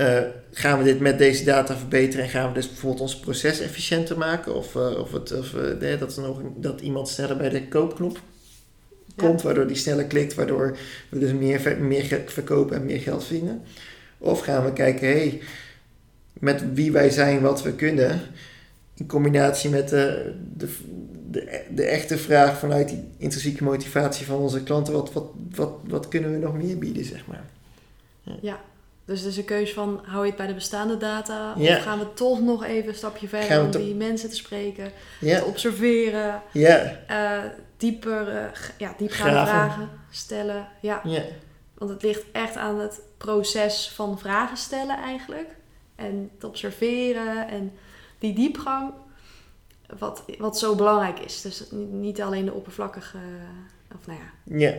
eh, 0.00 0.22
gaan 0.52 0.78
we 0.78 0.84
dit 0.84 1.00
met 1.00 1.18
deze 1.18 1.44
data 1.44 1.76
verbeteren 1.76 2.24
en 2.24 2.30
gaan 2.30 2.48
we 2.48 2.54
dus 2.54 2.66
bijvoorbeeld 2.68 3.00
ons 3.00 3.18
proces 3.18 3.60
efficiënter 3.60 4.18
maken? 4.18 4.54
Of, 4.54 4.76
eh, 4.76 4.98
of, 4.98 5.12
het, 5.12 5.38
of 5.38 5.54
eh, 5.54 5.78
nee, 5.80 5.96
dat, 5.96 6.16
nog, 6.16 6.40
dat 6.56 6.80
iemand 6.80 7.08
sneller 7.08 7.36
bij 7.36 7.48
de 7.48 7.68
koopknop 7.68 8.20
komt, 9.16 9.42
waardoor 9.42 9.66
die 9.66 9.76
sneller 9.76 10.04
klikt, 10.04 10.34
waardoor 10.34 10.76
we 11.08 11.18
dus 11.18 11.32
meer, 11.32 11.76
meer 11.80 12.22
verkopen 12.26 12.76
en 12.76 12.84
meer 12.84 13.00
geld 13.00 13.24
verdienen? 13.24 13.62
Of 14.18 14.40
gaan 14.40 14.64
we 14.64 14.72
kijken, 14.72 15.08
hey, 15.08 15.40
met 16.32 16.64
wie 16.74 16.92
wij 16.92 17.10
zijn, 17.10 17.40
wat 17.40 17.62
we 17.62 17.72
kunnen, 17.72 18.20
in 18.96 19.06
combinatie 19.06 19.70
met 19.70 19.88
de, 19.88 20.34
de, 20.56 20.76
de, 21.30 21.64
de 21.70 21.84
echte 21.84 22.18
vraag 22.18 22.58
vanuit 22.58 22.88
die 22.88 23.04
intrinsieke 23.16 23.64
motivatie 23.64 24.26
van 24.26 24.38
onze 24.38 24.62
klanten, 24.62 24.92
wat, 24.92 25.12
wat, 25.12 25.26
wat, 25.54 25.72
wat 25.84 26.08
kunnen 26.08 26.32
we 26.32 26.38
nog 26.38 26.54
meer 26.54 26.78
bieden, 26.78 27.04
zeg 27.04 27.26
maar? 27.26 27.44
Dus 29.04 29.20
het 29.20 29.28
is 29.28 29.36
een 29.36 29.44
keuze 29.44 29.74
van, 29.74 30.00
hou 30.04 30.20
je 30.20 30.28
het 30.28 30.36
bij 30.36 30.46
de 30.46 30.54
bestaande 30.54 30.96
data? 30.96 31.54
Ja. 31.56 31.76
Of 31.76 31.82
gaan 31.82 31.98
we 31.98 32.12
toch 32.14 32.40
nog 32.40 32.64
even 32.64 32.88
een 32.88 32.94
stapje 32.94 33.28
verder 33.28 33.64
om 33.64 33.70
die 33.70 33.94
mensen 33.94 34.30
te 34.30 34.36
spreken, 34.36 34.92
te 35.20 35.26
Ja, 35.26 35.42
observeren, 35.42 36.42
ja, 36.52 36.98
eh, 37.06 37.50
dieper, 37.76 38.28
eh, 38.28 38.44
ja, 38.78 38.94
diepgaande 38.98 39.50
vragen 39.50 39.88
stellen. 40.10 40.68
Ja, 40.80 41.00
ja. 41.04 41.22
want 41.74 41.90
het 41.90 42.02
ligt 42.02 42.24
echt 42.32 42.56
aan 42.56 42.78
het 42.78 43.00
proces 43.16 43.90
van 43.94 44.18
vragen 44.18 44.56
stellen 44.56 44.96
eigenlijk. 44.96 45.48
En 45.94 46.30
het 46.34 46.44
observeren 46.44 47.48
en 47.48 47.72
die 48.18 48.34
diepgang, 48.34 48.92
wat, 49.98 50.24
wat 50.38 50.58
zo 50.58 50.74
belangrijk 50.74 51.18
is. 51.18 51.40
Dus 51.40 51.64
niet- 51.90 52.20
alleen 52.22 52.44
de 52.44 52.52
oppervlakkige, 52.52 53.18
of 53.96 54.06
nou 54.06 54.18
ja, 54.18 54.58
Ja, 54.58 54.74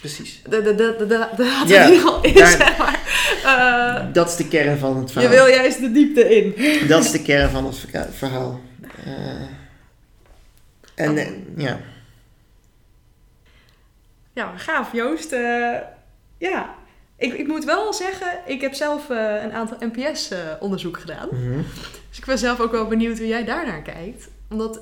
precies. 0.00 0.42
de, 0.48 0.62
de, 0.62 0.74
de, 0.74 0.94
de, 0.98 1.28
de, 1.36 1.64
Ja, 1.66 1.86
in 2.22 2.36
zeg 2.46 2.78
maar. 2.78 2.98
Eh, 3.44 4.06
Dat 4.12 4.28
is 4.28 4.36
de 4.36 4.48
kern 4.48 4.78
van 4.78 4.96
het 4.96 5.06
je 5.08 5.12
verhaal. 5.20 5.30
wil 5.30 5.46
juist 5.54 5.80
de 5.80 5.92
diepte 5.92 6.36
in. 6.36 6.54
Dat 6.88 7.04
is 7.04 7.10
de 7.10 7.22
kern 7.22 7.50
van 7.50 7.64
het 7.66 7.86
verhaal. 8.12 8.60
Eh, 9.04 9.42
en 10.94 11.18
eh, 11.18 11.28
ja, 11.56 11.80
Ja, 14.32 14.52
gaaf 14.56 14.92
Joost. 14.92 15.32
Eh, 15.32 15.76
ja, 16.38 16.74
ik, 17.16 17.32
ik 17.32 17.46
moet 17.46 17.64
wel 17.64 17.92
zeggen, 17.92 18.26
ik 18.46 18.60
heb 18.60 18.74
zelf 18.74 19.10
eh, 19.10 19.42
een 19.42 19.52
aantal 19.52 19.76
NPS-onderzoek 19.80 20.98
gedaan. 20.98 21.28
mhm. 21.30 21.60
Dus 22.08 22.18
ik 22.18 22.24
ben 22.24 22.38
zelf 22.38 22.60
ook 22.60 22.72
wel 22.72 22.86
benieuwd 22.86 23.18
hoe 23.18 23.26
jij 23.26 23.44
daarnaar 23.44 23.82
kijkt. 23.82 24.28
Omdat 24.50 24.80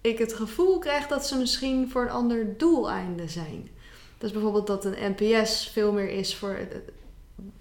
ik 0.00 0.18
het 0.18 0.32
gevoel 0.32 0.78
krijg 0.78 1.06
dat 1.06 1.26
ze 1.26 1.38
misschien 1.38 1.90
voor 1.90 2.02
een 2.02 2.10
ander 2.10 2.58
doeleinde 2.58 3.28
zijn. 3.28 3.68
Dus 4.18 4.32
bijvoorbeeld 4.32 4.66
dat 4.66 4.84
een 4.84 5.14
NPS 5.16 5.68
veel 5.72 5.92
meer 5.92 6.10
is 6.10 6.36
voor 6.36 6.58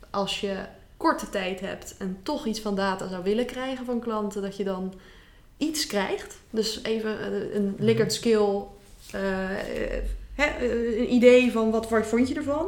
als 0.09 0.41
je 0.41 0.55
korte 0.97 1.29
tijd 1.29 1.59
hebt 1.59 1.95
en 1.97 2.19
toch 2.23 2.45
iets 2.45 2.59
van 2.59 2.75
data 2.75 3.07
zou 3.07 3.23
willen 3.23 3.45
krijgen 3.45 3.85
van 3.85 3.99
klanten, 3.99 4.41
dat 4.41 4.57
je 4.57 4.63
dan 4.63 4.93
iets 5.57 5.85
krijgt. 5.85 6.39
Dus 6.49 6.83
even 6.83 7.19
eh, 7.19 7.55
een 7.55 7.75
Likert 7.79 8.13
skill, 8.13 8.63
eh, 9.11 9.59
eh, 10.35 10.97
een 10.97 11.13
idee 11.13 11.51
van 11.51 11.71
wat, 11.71 11.89
wat 11.89 12.07
vond 12.07 12.27
je 12.27 12.35
ervan. 12.35 12.67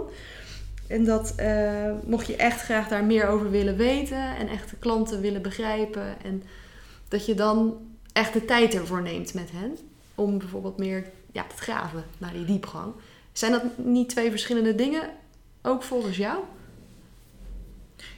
En 0.88 1.06
dat 1.06 1.36
mocht 2.06 2.28
je 2.28 2.36
echt 2.36 2.62
graag 2.62 2.88
daar 2.88 3.04
meer 3.04 3.28
over 3.28 3.52
willen 3.52 3.78
weten 3.78 4.36
en 4.38 4.48
echt 4.48 4.70
de 4.70 4.76
klanten 4.80 5.22
willen 5.22 5.42
begrijpen. 5.42 6.24
En 6.24 6.44
dat 7.08 7.26
je 7.26 7.34
dan 7.34 7.78
echt 8.14 8.34
de 8.34 8.46
tijd 8.46 8.74
ervoor 8.74 9.02
neemt 9.02 9.34
met 9.34 9.50
hen. 9.52 9.78
Om 10.16 10.38
bijvoorbeeld 10.38 10.78
meer 10.78 11.06
ja, 11.32 11.46
te 11.56 11.64
graven 11.64 12.04
naar 12.18 12.34
die 12.34 12.46
diepgang. 12.46 12.94
Zijn 13.32 13.52
dat 13.52 13.64
niet 13.78 14.10
twee 14.10 14.30
verschillende 14.30 14.76
dingen, 14.76 15.10
ook 15.62 15.84
volgens 15.84 16.18
jou? 16.18 16.40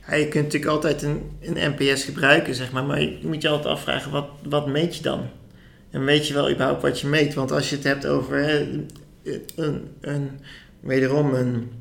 Ja, 0.07 0.15
je 0.15 0.27
kunt 0.27 0.43
natuurlijk 0.43 0.71
altijd 0.71 1.01
een, 1.01 1.37
een 1.41 1.75
NPS 1.75 2.03
gebruiken, 2.03 2.55
zeg 2.55 2.71
maar, 2.71 2.83
maar 2.83 3.01
je 3.01 3.19
moet 3.23 3.41
je 3.41 3.49
altijd 3.49 3.73
afvragen, 3.73 4.11
wat, 4.11 4.27
wat 4.43 4.67
meet 4.67 4.95
je 4.95 5.01
dan? 5.01 5.29
En 5.89 6.05
weet 6.05 6.27
je 6.27 6.33
wel 6.33 6.51
überhaupt 6.51 6.81
wat 6.81 6.99
je 6.99 7.07
meet? 7.07 7.33
Want 7.33 7.51
als 7.51 7.69
je 7.69 7.75
het 7.75 7.83
hebt 7.83 8.05
over 8.05 8.63
een, 9.55 9.89
een, 10.01 10.39
wederom 10.79 11.33
een, 11.33 11.71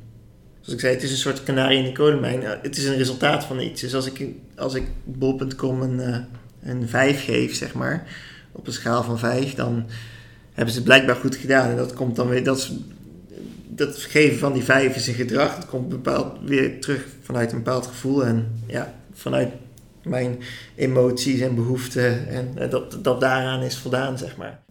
zoals 0.59 0.73
ik 0.73 0.79
zei, 0.79 0.93
het 0.93 1.03
is 1.03 1.11
een 1.11 1.17
soort 1.17 1.43
kanarie 1.43 1.77
in 1.77 1.83
de 1.83 1.91
kolenmijn. 1.91 2.41
Het 2.43 2.77
is 2.77 2.85
een 2.85 2.97
resultaat 2.97 3.43
van 3.43 3.59
iets. 3.59 3.81
Dus 3.81 3.95
als 3.95 4.11
ik, 4.11 4.27
als 4.55 4.73
ik 4.73 4.87
bol.com 5.03 5.81
een, 5.81 5.99
eh, 5.99 6.17
een 6.65 6.89
5 6.89 7.23
geef, 7.23 7.55
zeg 7.55 7.73
maar, 7.73 8.07
op 8.51 8.67
een 8.67 8.73
schaal 8.73 9.03
van 9.03 9.19
5, 9.19 9.53
dan 9.53 9.85
hebben 10.53 10.73
ze 10.73 10.83
blijkbaar 10.83 11.15
goed 11.15 11.35
gedaan. 11.35 11.69
En 11.69 11.77
dat 11.77 11.93
komt 11.93 12.15
dan 12.15 12.27
weer, 12.27 12.43
dat 12.43 12.71
dat 13.75 13.97
geven 13.97 14.37
van 14.37 14.53
die 14.53 14.63
vijf 14.63 14.95
is 14.95 15.07
een 15.07 15.13
gedrag. 15.13 15.55
Dat 15.55 15.65
komt 15.65 15.89
bepaald 15.89 16.37
weer 16.45 16.81
terug 16.81 17.05
vanuit 17.21 17.51
een 17.51 17.57
bepaald 17.57 17.87
gevoel. 17.87 18.25
En 18.25 18.61
ja, 18.67 18.93
vanuit 19.13 19.49
mijn 20.03 20.39
emoties 20.75 21.39
en 21.39 21.55
behoeften. 21.55 22.27
En 22.27 22.51
eh, 22.55 22.69
dat, 22.69 22.97
dat 23.01 23.19
daaraan 23.19 23.61
is 23.61 23.77
voldaan, 23.77 24.17
zeg 24.17 24.37
maar. 24.37 24.63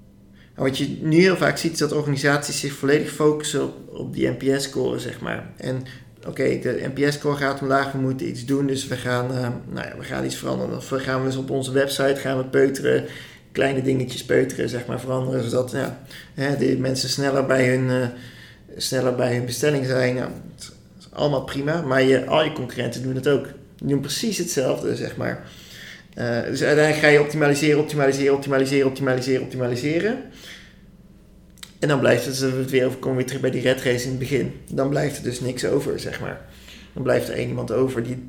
Wat 0.55 0.79
je 0.79 0.99
nu 1.01 1.17
heel 1.17 1.37
vaak 1.37 1.57
ziet, 1.57 1.73
is 1.73 1.79
dat 1.79 1.93
organisaties 1.93 2.61
zich 2.61 2.73
volledig 2.73 3.11
focussen 3.11 3.63
op, 3.63 3.95
op 3.95 4.15
die 4.15 4.31
NPS-score, 4.39 4.99
zeg 4.99 5.21
maar. 5.21 5.51
En 5.57 5.83
oké, 6.27 6.59
de 6.59 6.91
NPS-score 6.95 7.37
gaat 7.37 7.61
omlaag, 7.61 7.93
we 7.93 7.99
moeten 7.99 8.29
iets 8.29 8.45
doen, 8.45 8.67
dus 8.67 8.87
we 8.87 8.97
gaan, 8.97 9.31
eh, 9.35 9.49
nou 9.69 9.87
ja, 9.87 9.97
we 9.99 10.05
gaan 10.05 10.25
iets 10.25 10.37
veranderen. 10.37 10.77
Of 10.77 10.89
we 10.89 10.99
gaan 10.99 11.21
we 11.21 11.27
dus 11.27 11.37
op 11.37 11.51
onze 11.51 11.73
website 11.73 12.17
gaan 12.17 12.37
we 12.37 12.45
peuteren, 12.45 13.05
kleine 13.53 13.83
dingetjes 13.83 14.25
peuteren, 14.25 14.69
zeg 14.69 14.87
maar, 14.87 15.01
veranderen, 15.01 15.51
zodat 15.51 15.71
ja, 15.71 15.99
hè, 16.35 16.57
de 16.57 16.79
mensen 16.79 17.09
sneller 17.09 17.47
bij 17.47 17.69
hun... 17.69 17.91
eh, 17.91 18.09
sneller 18.77 19.15
bij 19.15 19.35
hun 19.35 19.45
bestelling 19.45 19.87
zijn. 19.87 20.15
Nou, 20.15 20.31
het 20.55 20.73
is 20.99 21.09
allemaal 21.13 21.45
prima, 21.45 21.83
maar 21.83 22.03
je, 22.03 22.27
al 22.27 22.45
je 22.45 22.53
concurrenten 22.53 23.03
doen 23.03 23.15
het 23.15 23.29
ook. 23.29 23.47
Die 23.79 23.89
doen 23.89 24.01
precies 24.01 24.39
hetzelfde, 24.39 24.97
zeg 24.97 25.17
maar. 25.17 25.45
Eh, 26.15 26.43
dus 26.43 26.63
uiteindelijk 26.63 26.97
ga 26.97 27.09
je 27.09 27.21
optimaliseren, 27.21 27.81
optimaliseren, 27.81 28.35
optimaliseren, 28.35 28.87
optimaliseren, 28.87 29.43
optimaliseren. 29.43 30.19
En 31.85 31.91
dan 31.91 31.99
blijft 31.99 32.25
het, 32.25 32.71
weer 32.71 32.89
komen 32.89 33.11
we 33.11 33.15
weer 33.15 33.27
terug 33.27 33.41
bij 33.41 33.51
die 33.51 33.63
red 33.63 33.83
race 33.83 34.05
in 34.05 34.11
het 34.11 34.19
begin. 34.19 34.53
Dan 34.71 34.89
blijft 34.89 35.17
er 35.17 35.23
dus 35.23 35.41
niks 35.41 35.65
over, 35.65 36.01
zeg 36.01 36.21
maar. 36.21 36.41
Dan 36.93 37.03
blijft 37.03 37.29
er 37.29 37.35
één 37.35 37.49
iemand 37.49 37.73
over 37.73 38.03
die 38.03 38.13
het 38.13 38.23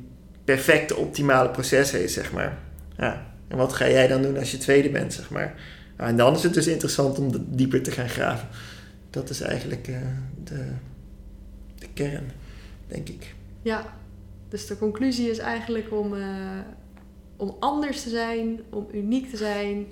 perfecte, 0.44 0.96
optimale 0.96 1.50
proces 1.50 1.90
heeft, 1.90 2.12
zeg 2.12 2.32
maar. 2.32 2.58
Ja. 2.96 3.26
En 3.48 3.56
wat 3.56 3.72
ga 3.72 3.88
jij 3.88 4.06
dan 4.06 4.22
doen 4.22 4.38
als 4.38 4.50
je 4.50 4.58
tweede 4.58 4.90
bent, 4.90 5.12
zeg 5.12 5.30
maar? 5.30 5.54
En 5.96 6.16
dan 6.16 6.34
is 6.34 6.42
het 6.42 6.54
dus 6.54 6.66
interessant 6.66 7.18
om 7.18 7.30
dieper 7.48 7.82
te 7.82 7.90
gaan 7.90 8.08
graven. 8.08 8.48
Dat 9.10 9.30
is 9.30 9.40
eigenlijk 9.40 9.88
eh, 9.88 9.96
de, 10.44 10.64
de 11.78 11.86
kern, 11.94 12.30
denk 12.86 13.08
ik. 13.08 13.34
Ja, 13.62 13.96
dus 14.48 14.66
de 14.66 14.78
conclusie 14.78 15.30
is 15.30 15.38
eigenlijk 15.38 15.92
om, 15.92 16.14
eh, 16.14 16.58
om 17.36 17.56
anders 17.60 18.02
te 18.02 18.08
zijn, 18.08 18.60
om 18.70 18.88
uniek 18.92 19.30
te 19.30 19.36
zijn, 19.36 19.86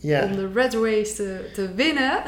Ja, 0.00 0.24
om 0.24 0.36
de 0.36 0.50
red 0.54 0.74
race 0.74 1.14
te, 1.14 1.50
te 1.54 1.74
winnen. 1.74 2.22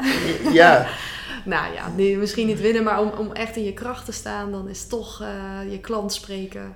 ja, 0.53 0.87
nou 1.45 1.73
ja, 1.73 1.91
nee, 1.95 2.17
misschien 2.17 2.47
niet 2.47 2.61
winnen, 2.61 2.83
maar 2.83 3.01
om, 3.01 3.09
om 3.09 3.31
echt 3.31 3.55
in 3.55 3.63
je 3.63 3.73
kracht 3.73 4.05
te 4.05 4.11
staan, 4.11 4.51
dan 4.51 4.69
is 4.69 4.87
toch 4.87 5.21
eh, 5.21 5.71
je 5.71 5.79
klant 5.79 6.13
spreken. 6.13 6.75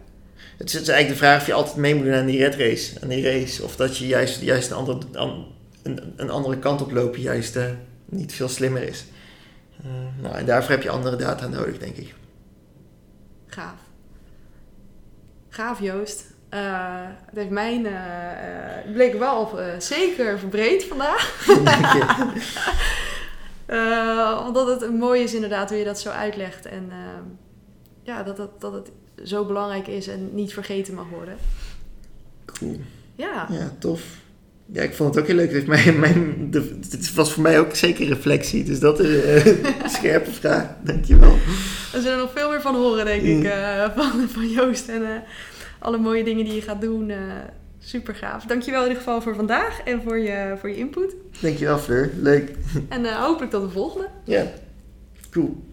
het 0.58 0.68
is, 0.68 0.74
het 0.74 0.82
is 0.82 0.88
eigenlijk 0.90 1.20
de 1.20 1.26
vraag 1.26 1.40
of 1.42 1.48
je 1.48 1.54
altijd 1.54 1.76
mee 1.76 1.96
moet 1.96 2.04
doen 2.06 2.14
aan 2.14 2.26
die 2.26 2.40
red 2.40 2.56
race. 2.56 3.02
Aan 3.02 3.10
die 3.10 3.24
race. 3.24 3.64
Of 3.64 3.76
dat 3.76 3.98
je 3.98 4.08
juist, 4.08 4.42
juist 4.42 4.70
een, 4.70 4.78
andere, 4.78 5.00
an- 5.14 5.46
een, 5.84 6.14
een 6.16 6.30
andere 6.30 6.60
kant 6.60 6.82
op 6.82 6.92
lopen 6.92 7.22
juist 7.22 7.56
eh, 7.56 7.66
niet 8.06 8.34
veel 8.34 8.50
slimmer 8.50 8.84
is. 8.84 9.06
Eh, 9.84 9.92
nou, 10.22 10.36
en 10.36 10.46
daarvoor 10.46 10.72
heb 10.72 10.84
je 10.84 10.90
andere 10.90 11.16
data 11.16 11.48
nodig, 11.48 11.78
denk 11.78 11.96
ik. 11.96 12.14
Gaaf. 13.48 13.80
Gaaf, 15.50 15.80
Joost. 15.82 16.26
Eh, 16.56 17.08
het 17.26 17.36
heeft 17.36 17.50
mijn 17.50 17.86
eh, 17.86 17.94
eh, 17.94 18.94
bleek 18.94 19.20
wel 19.20 19.60
zeker 19.80 20.40
verbreed 20.40 20.84
vandaag. 20.84 21.48
Omdat 24.48 24.82
het 24.82 24.94
mooi 24.94 25.24
is 25.24 25.34
inderdaad 25.34 25.70
hoe 25.70 25.78
je 25.78 25.86
dat 25.86 26.00
zo 26.00 26.10
uitlegt. 26.10 26.66
En 26.66 26.88
eh, 26.90 26.98
ja, 28.04 28.24
dat, 28.24 28.38
dat, 28.38 28.62
dat 28.62 28.74
het 28.74 28.92
zo 29.24 29.46
belangrijk 29.46 29.88
is 29.88 30.08
en 30.08 30.30
niet 30.34 30.54
vergeten 30.54 30.94
mag 30.94 31.10
worden. 31.10 31.38
Cool. 32.46 32.80
Ja, 33.16 33.48
Ja, 33.50 33.72
tof. 33.80 34.02
Ja, 34.72 34.82
ik 34.82 34.94
vond 34.94 35.16
het 35.16 35.24
ook 35.24 35.30
heel 35.30 35.38
leuk. 35.38 35.52
Het, 35.52 35.68
heeft 35.68 35.98
mijn, 35.98 36.52
de, 36.52 36.78
het 36.90 37.14
was 37.14 37.32
voor 37.32 37.44
mij 37.44 37.60
ook 37.60 37.76
zeker 37.76 38.08
reflectie. 38.08 38.64
Dus 38.64 38.80
dat 38.80 39.00
is 39.00 39.34
een 39.46 39.90
scherpe 39.90 40.32
vraag. 40.32 40.68
Dankjewel. 40.84 41.32
we 41.32 42.02
zullen 42.02 42.12
er 42.12 42.18
nog 42.18 42.32
veel 42.36 42.50
meer 42.50 42.62
van 42.62 42.76
horen, 42.76 43.06
denk 43.06 43.22
ik, 43.22 43.44
eh, 43.44 43.90
van, 43.96 44.30
van 44.30 44.50
Joost. 44.50 44.90
En 44.90 45.24
alle 45.80 45.98
mooie 45.98 46.24
dingen 46.24 46.46
die 46.46 46.54
je 46.54 46.62
gaat 46.62 46.82
doen. 46.82 47.10
eh 47.10 47.18
super 47.80 48.16
gaaf. 48.16 48.44
Dankjewel 48.46 48.82
in 48.82 48.88
ieder 48.88 49.04
geval 49.04 49.22
voor 49.22 49.36
vandaag 49.36 49.82
en 49.84 50.02
voor 50.02 50.18
je, 50.18 50.56
voor 50.60 50.70
je 50.70 50.78
input. 50.78 51.16
Dankjewel 51.42 51.78
Fleur. 51.78 52.12
Leuk. 52.16 52.52
En 52.90 53.06
eh, 53.06 53.16
hopelijk 53.16 53.52
tot 53.52 53.62
de 53.64 53.70
volgende. 53.70 54.08
Ja, 54.24 54.46
cool. 55.32 55.64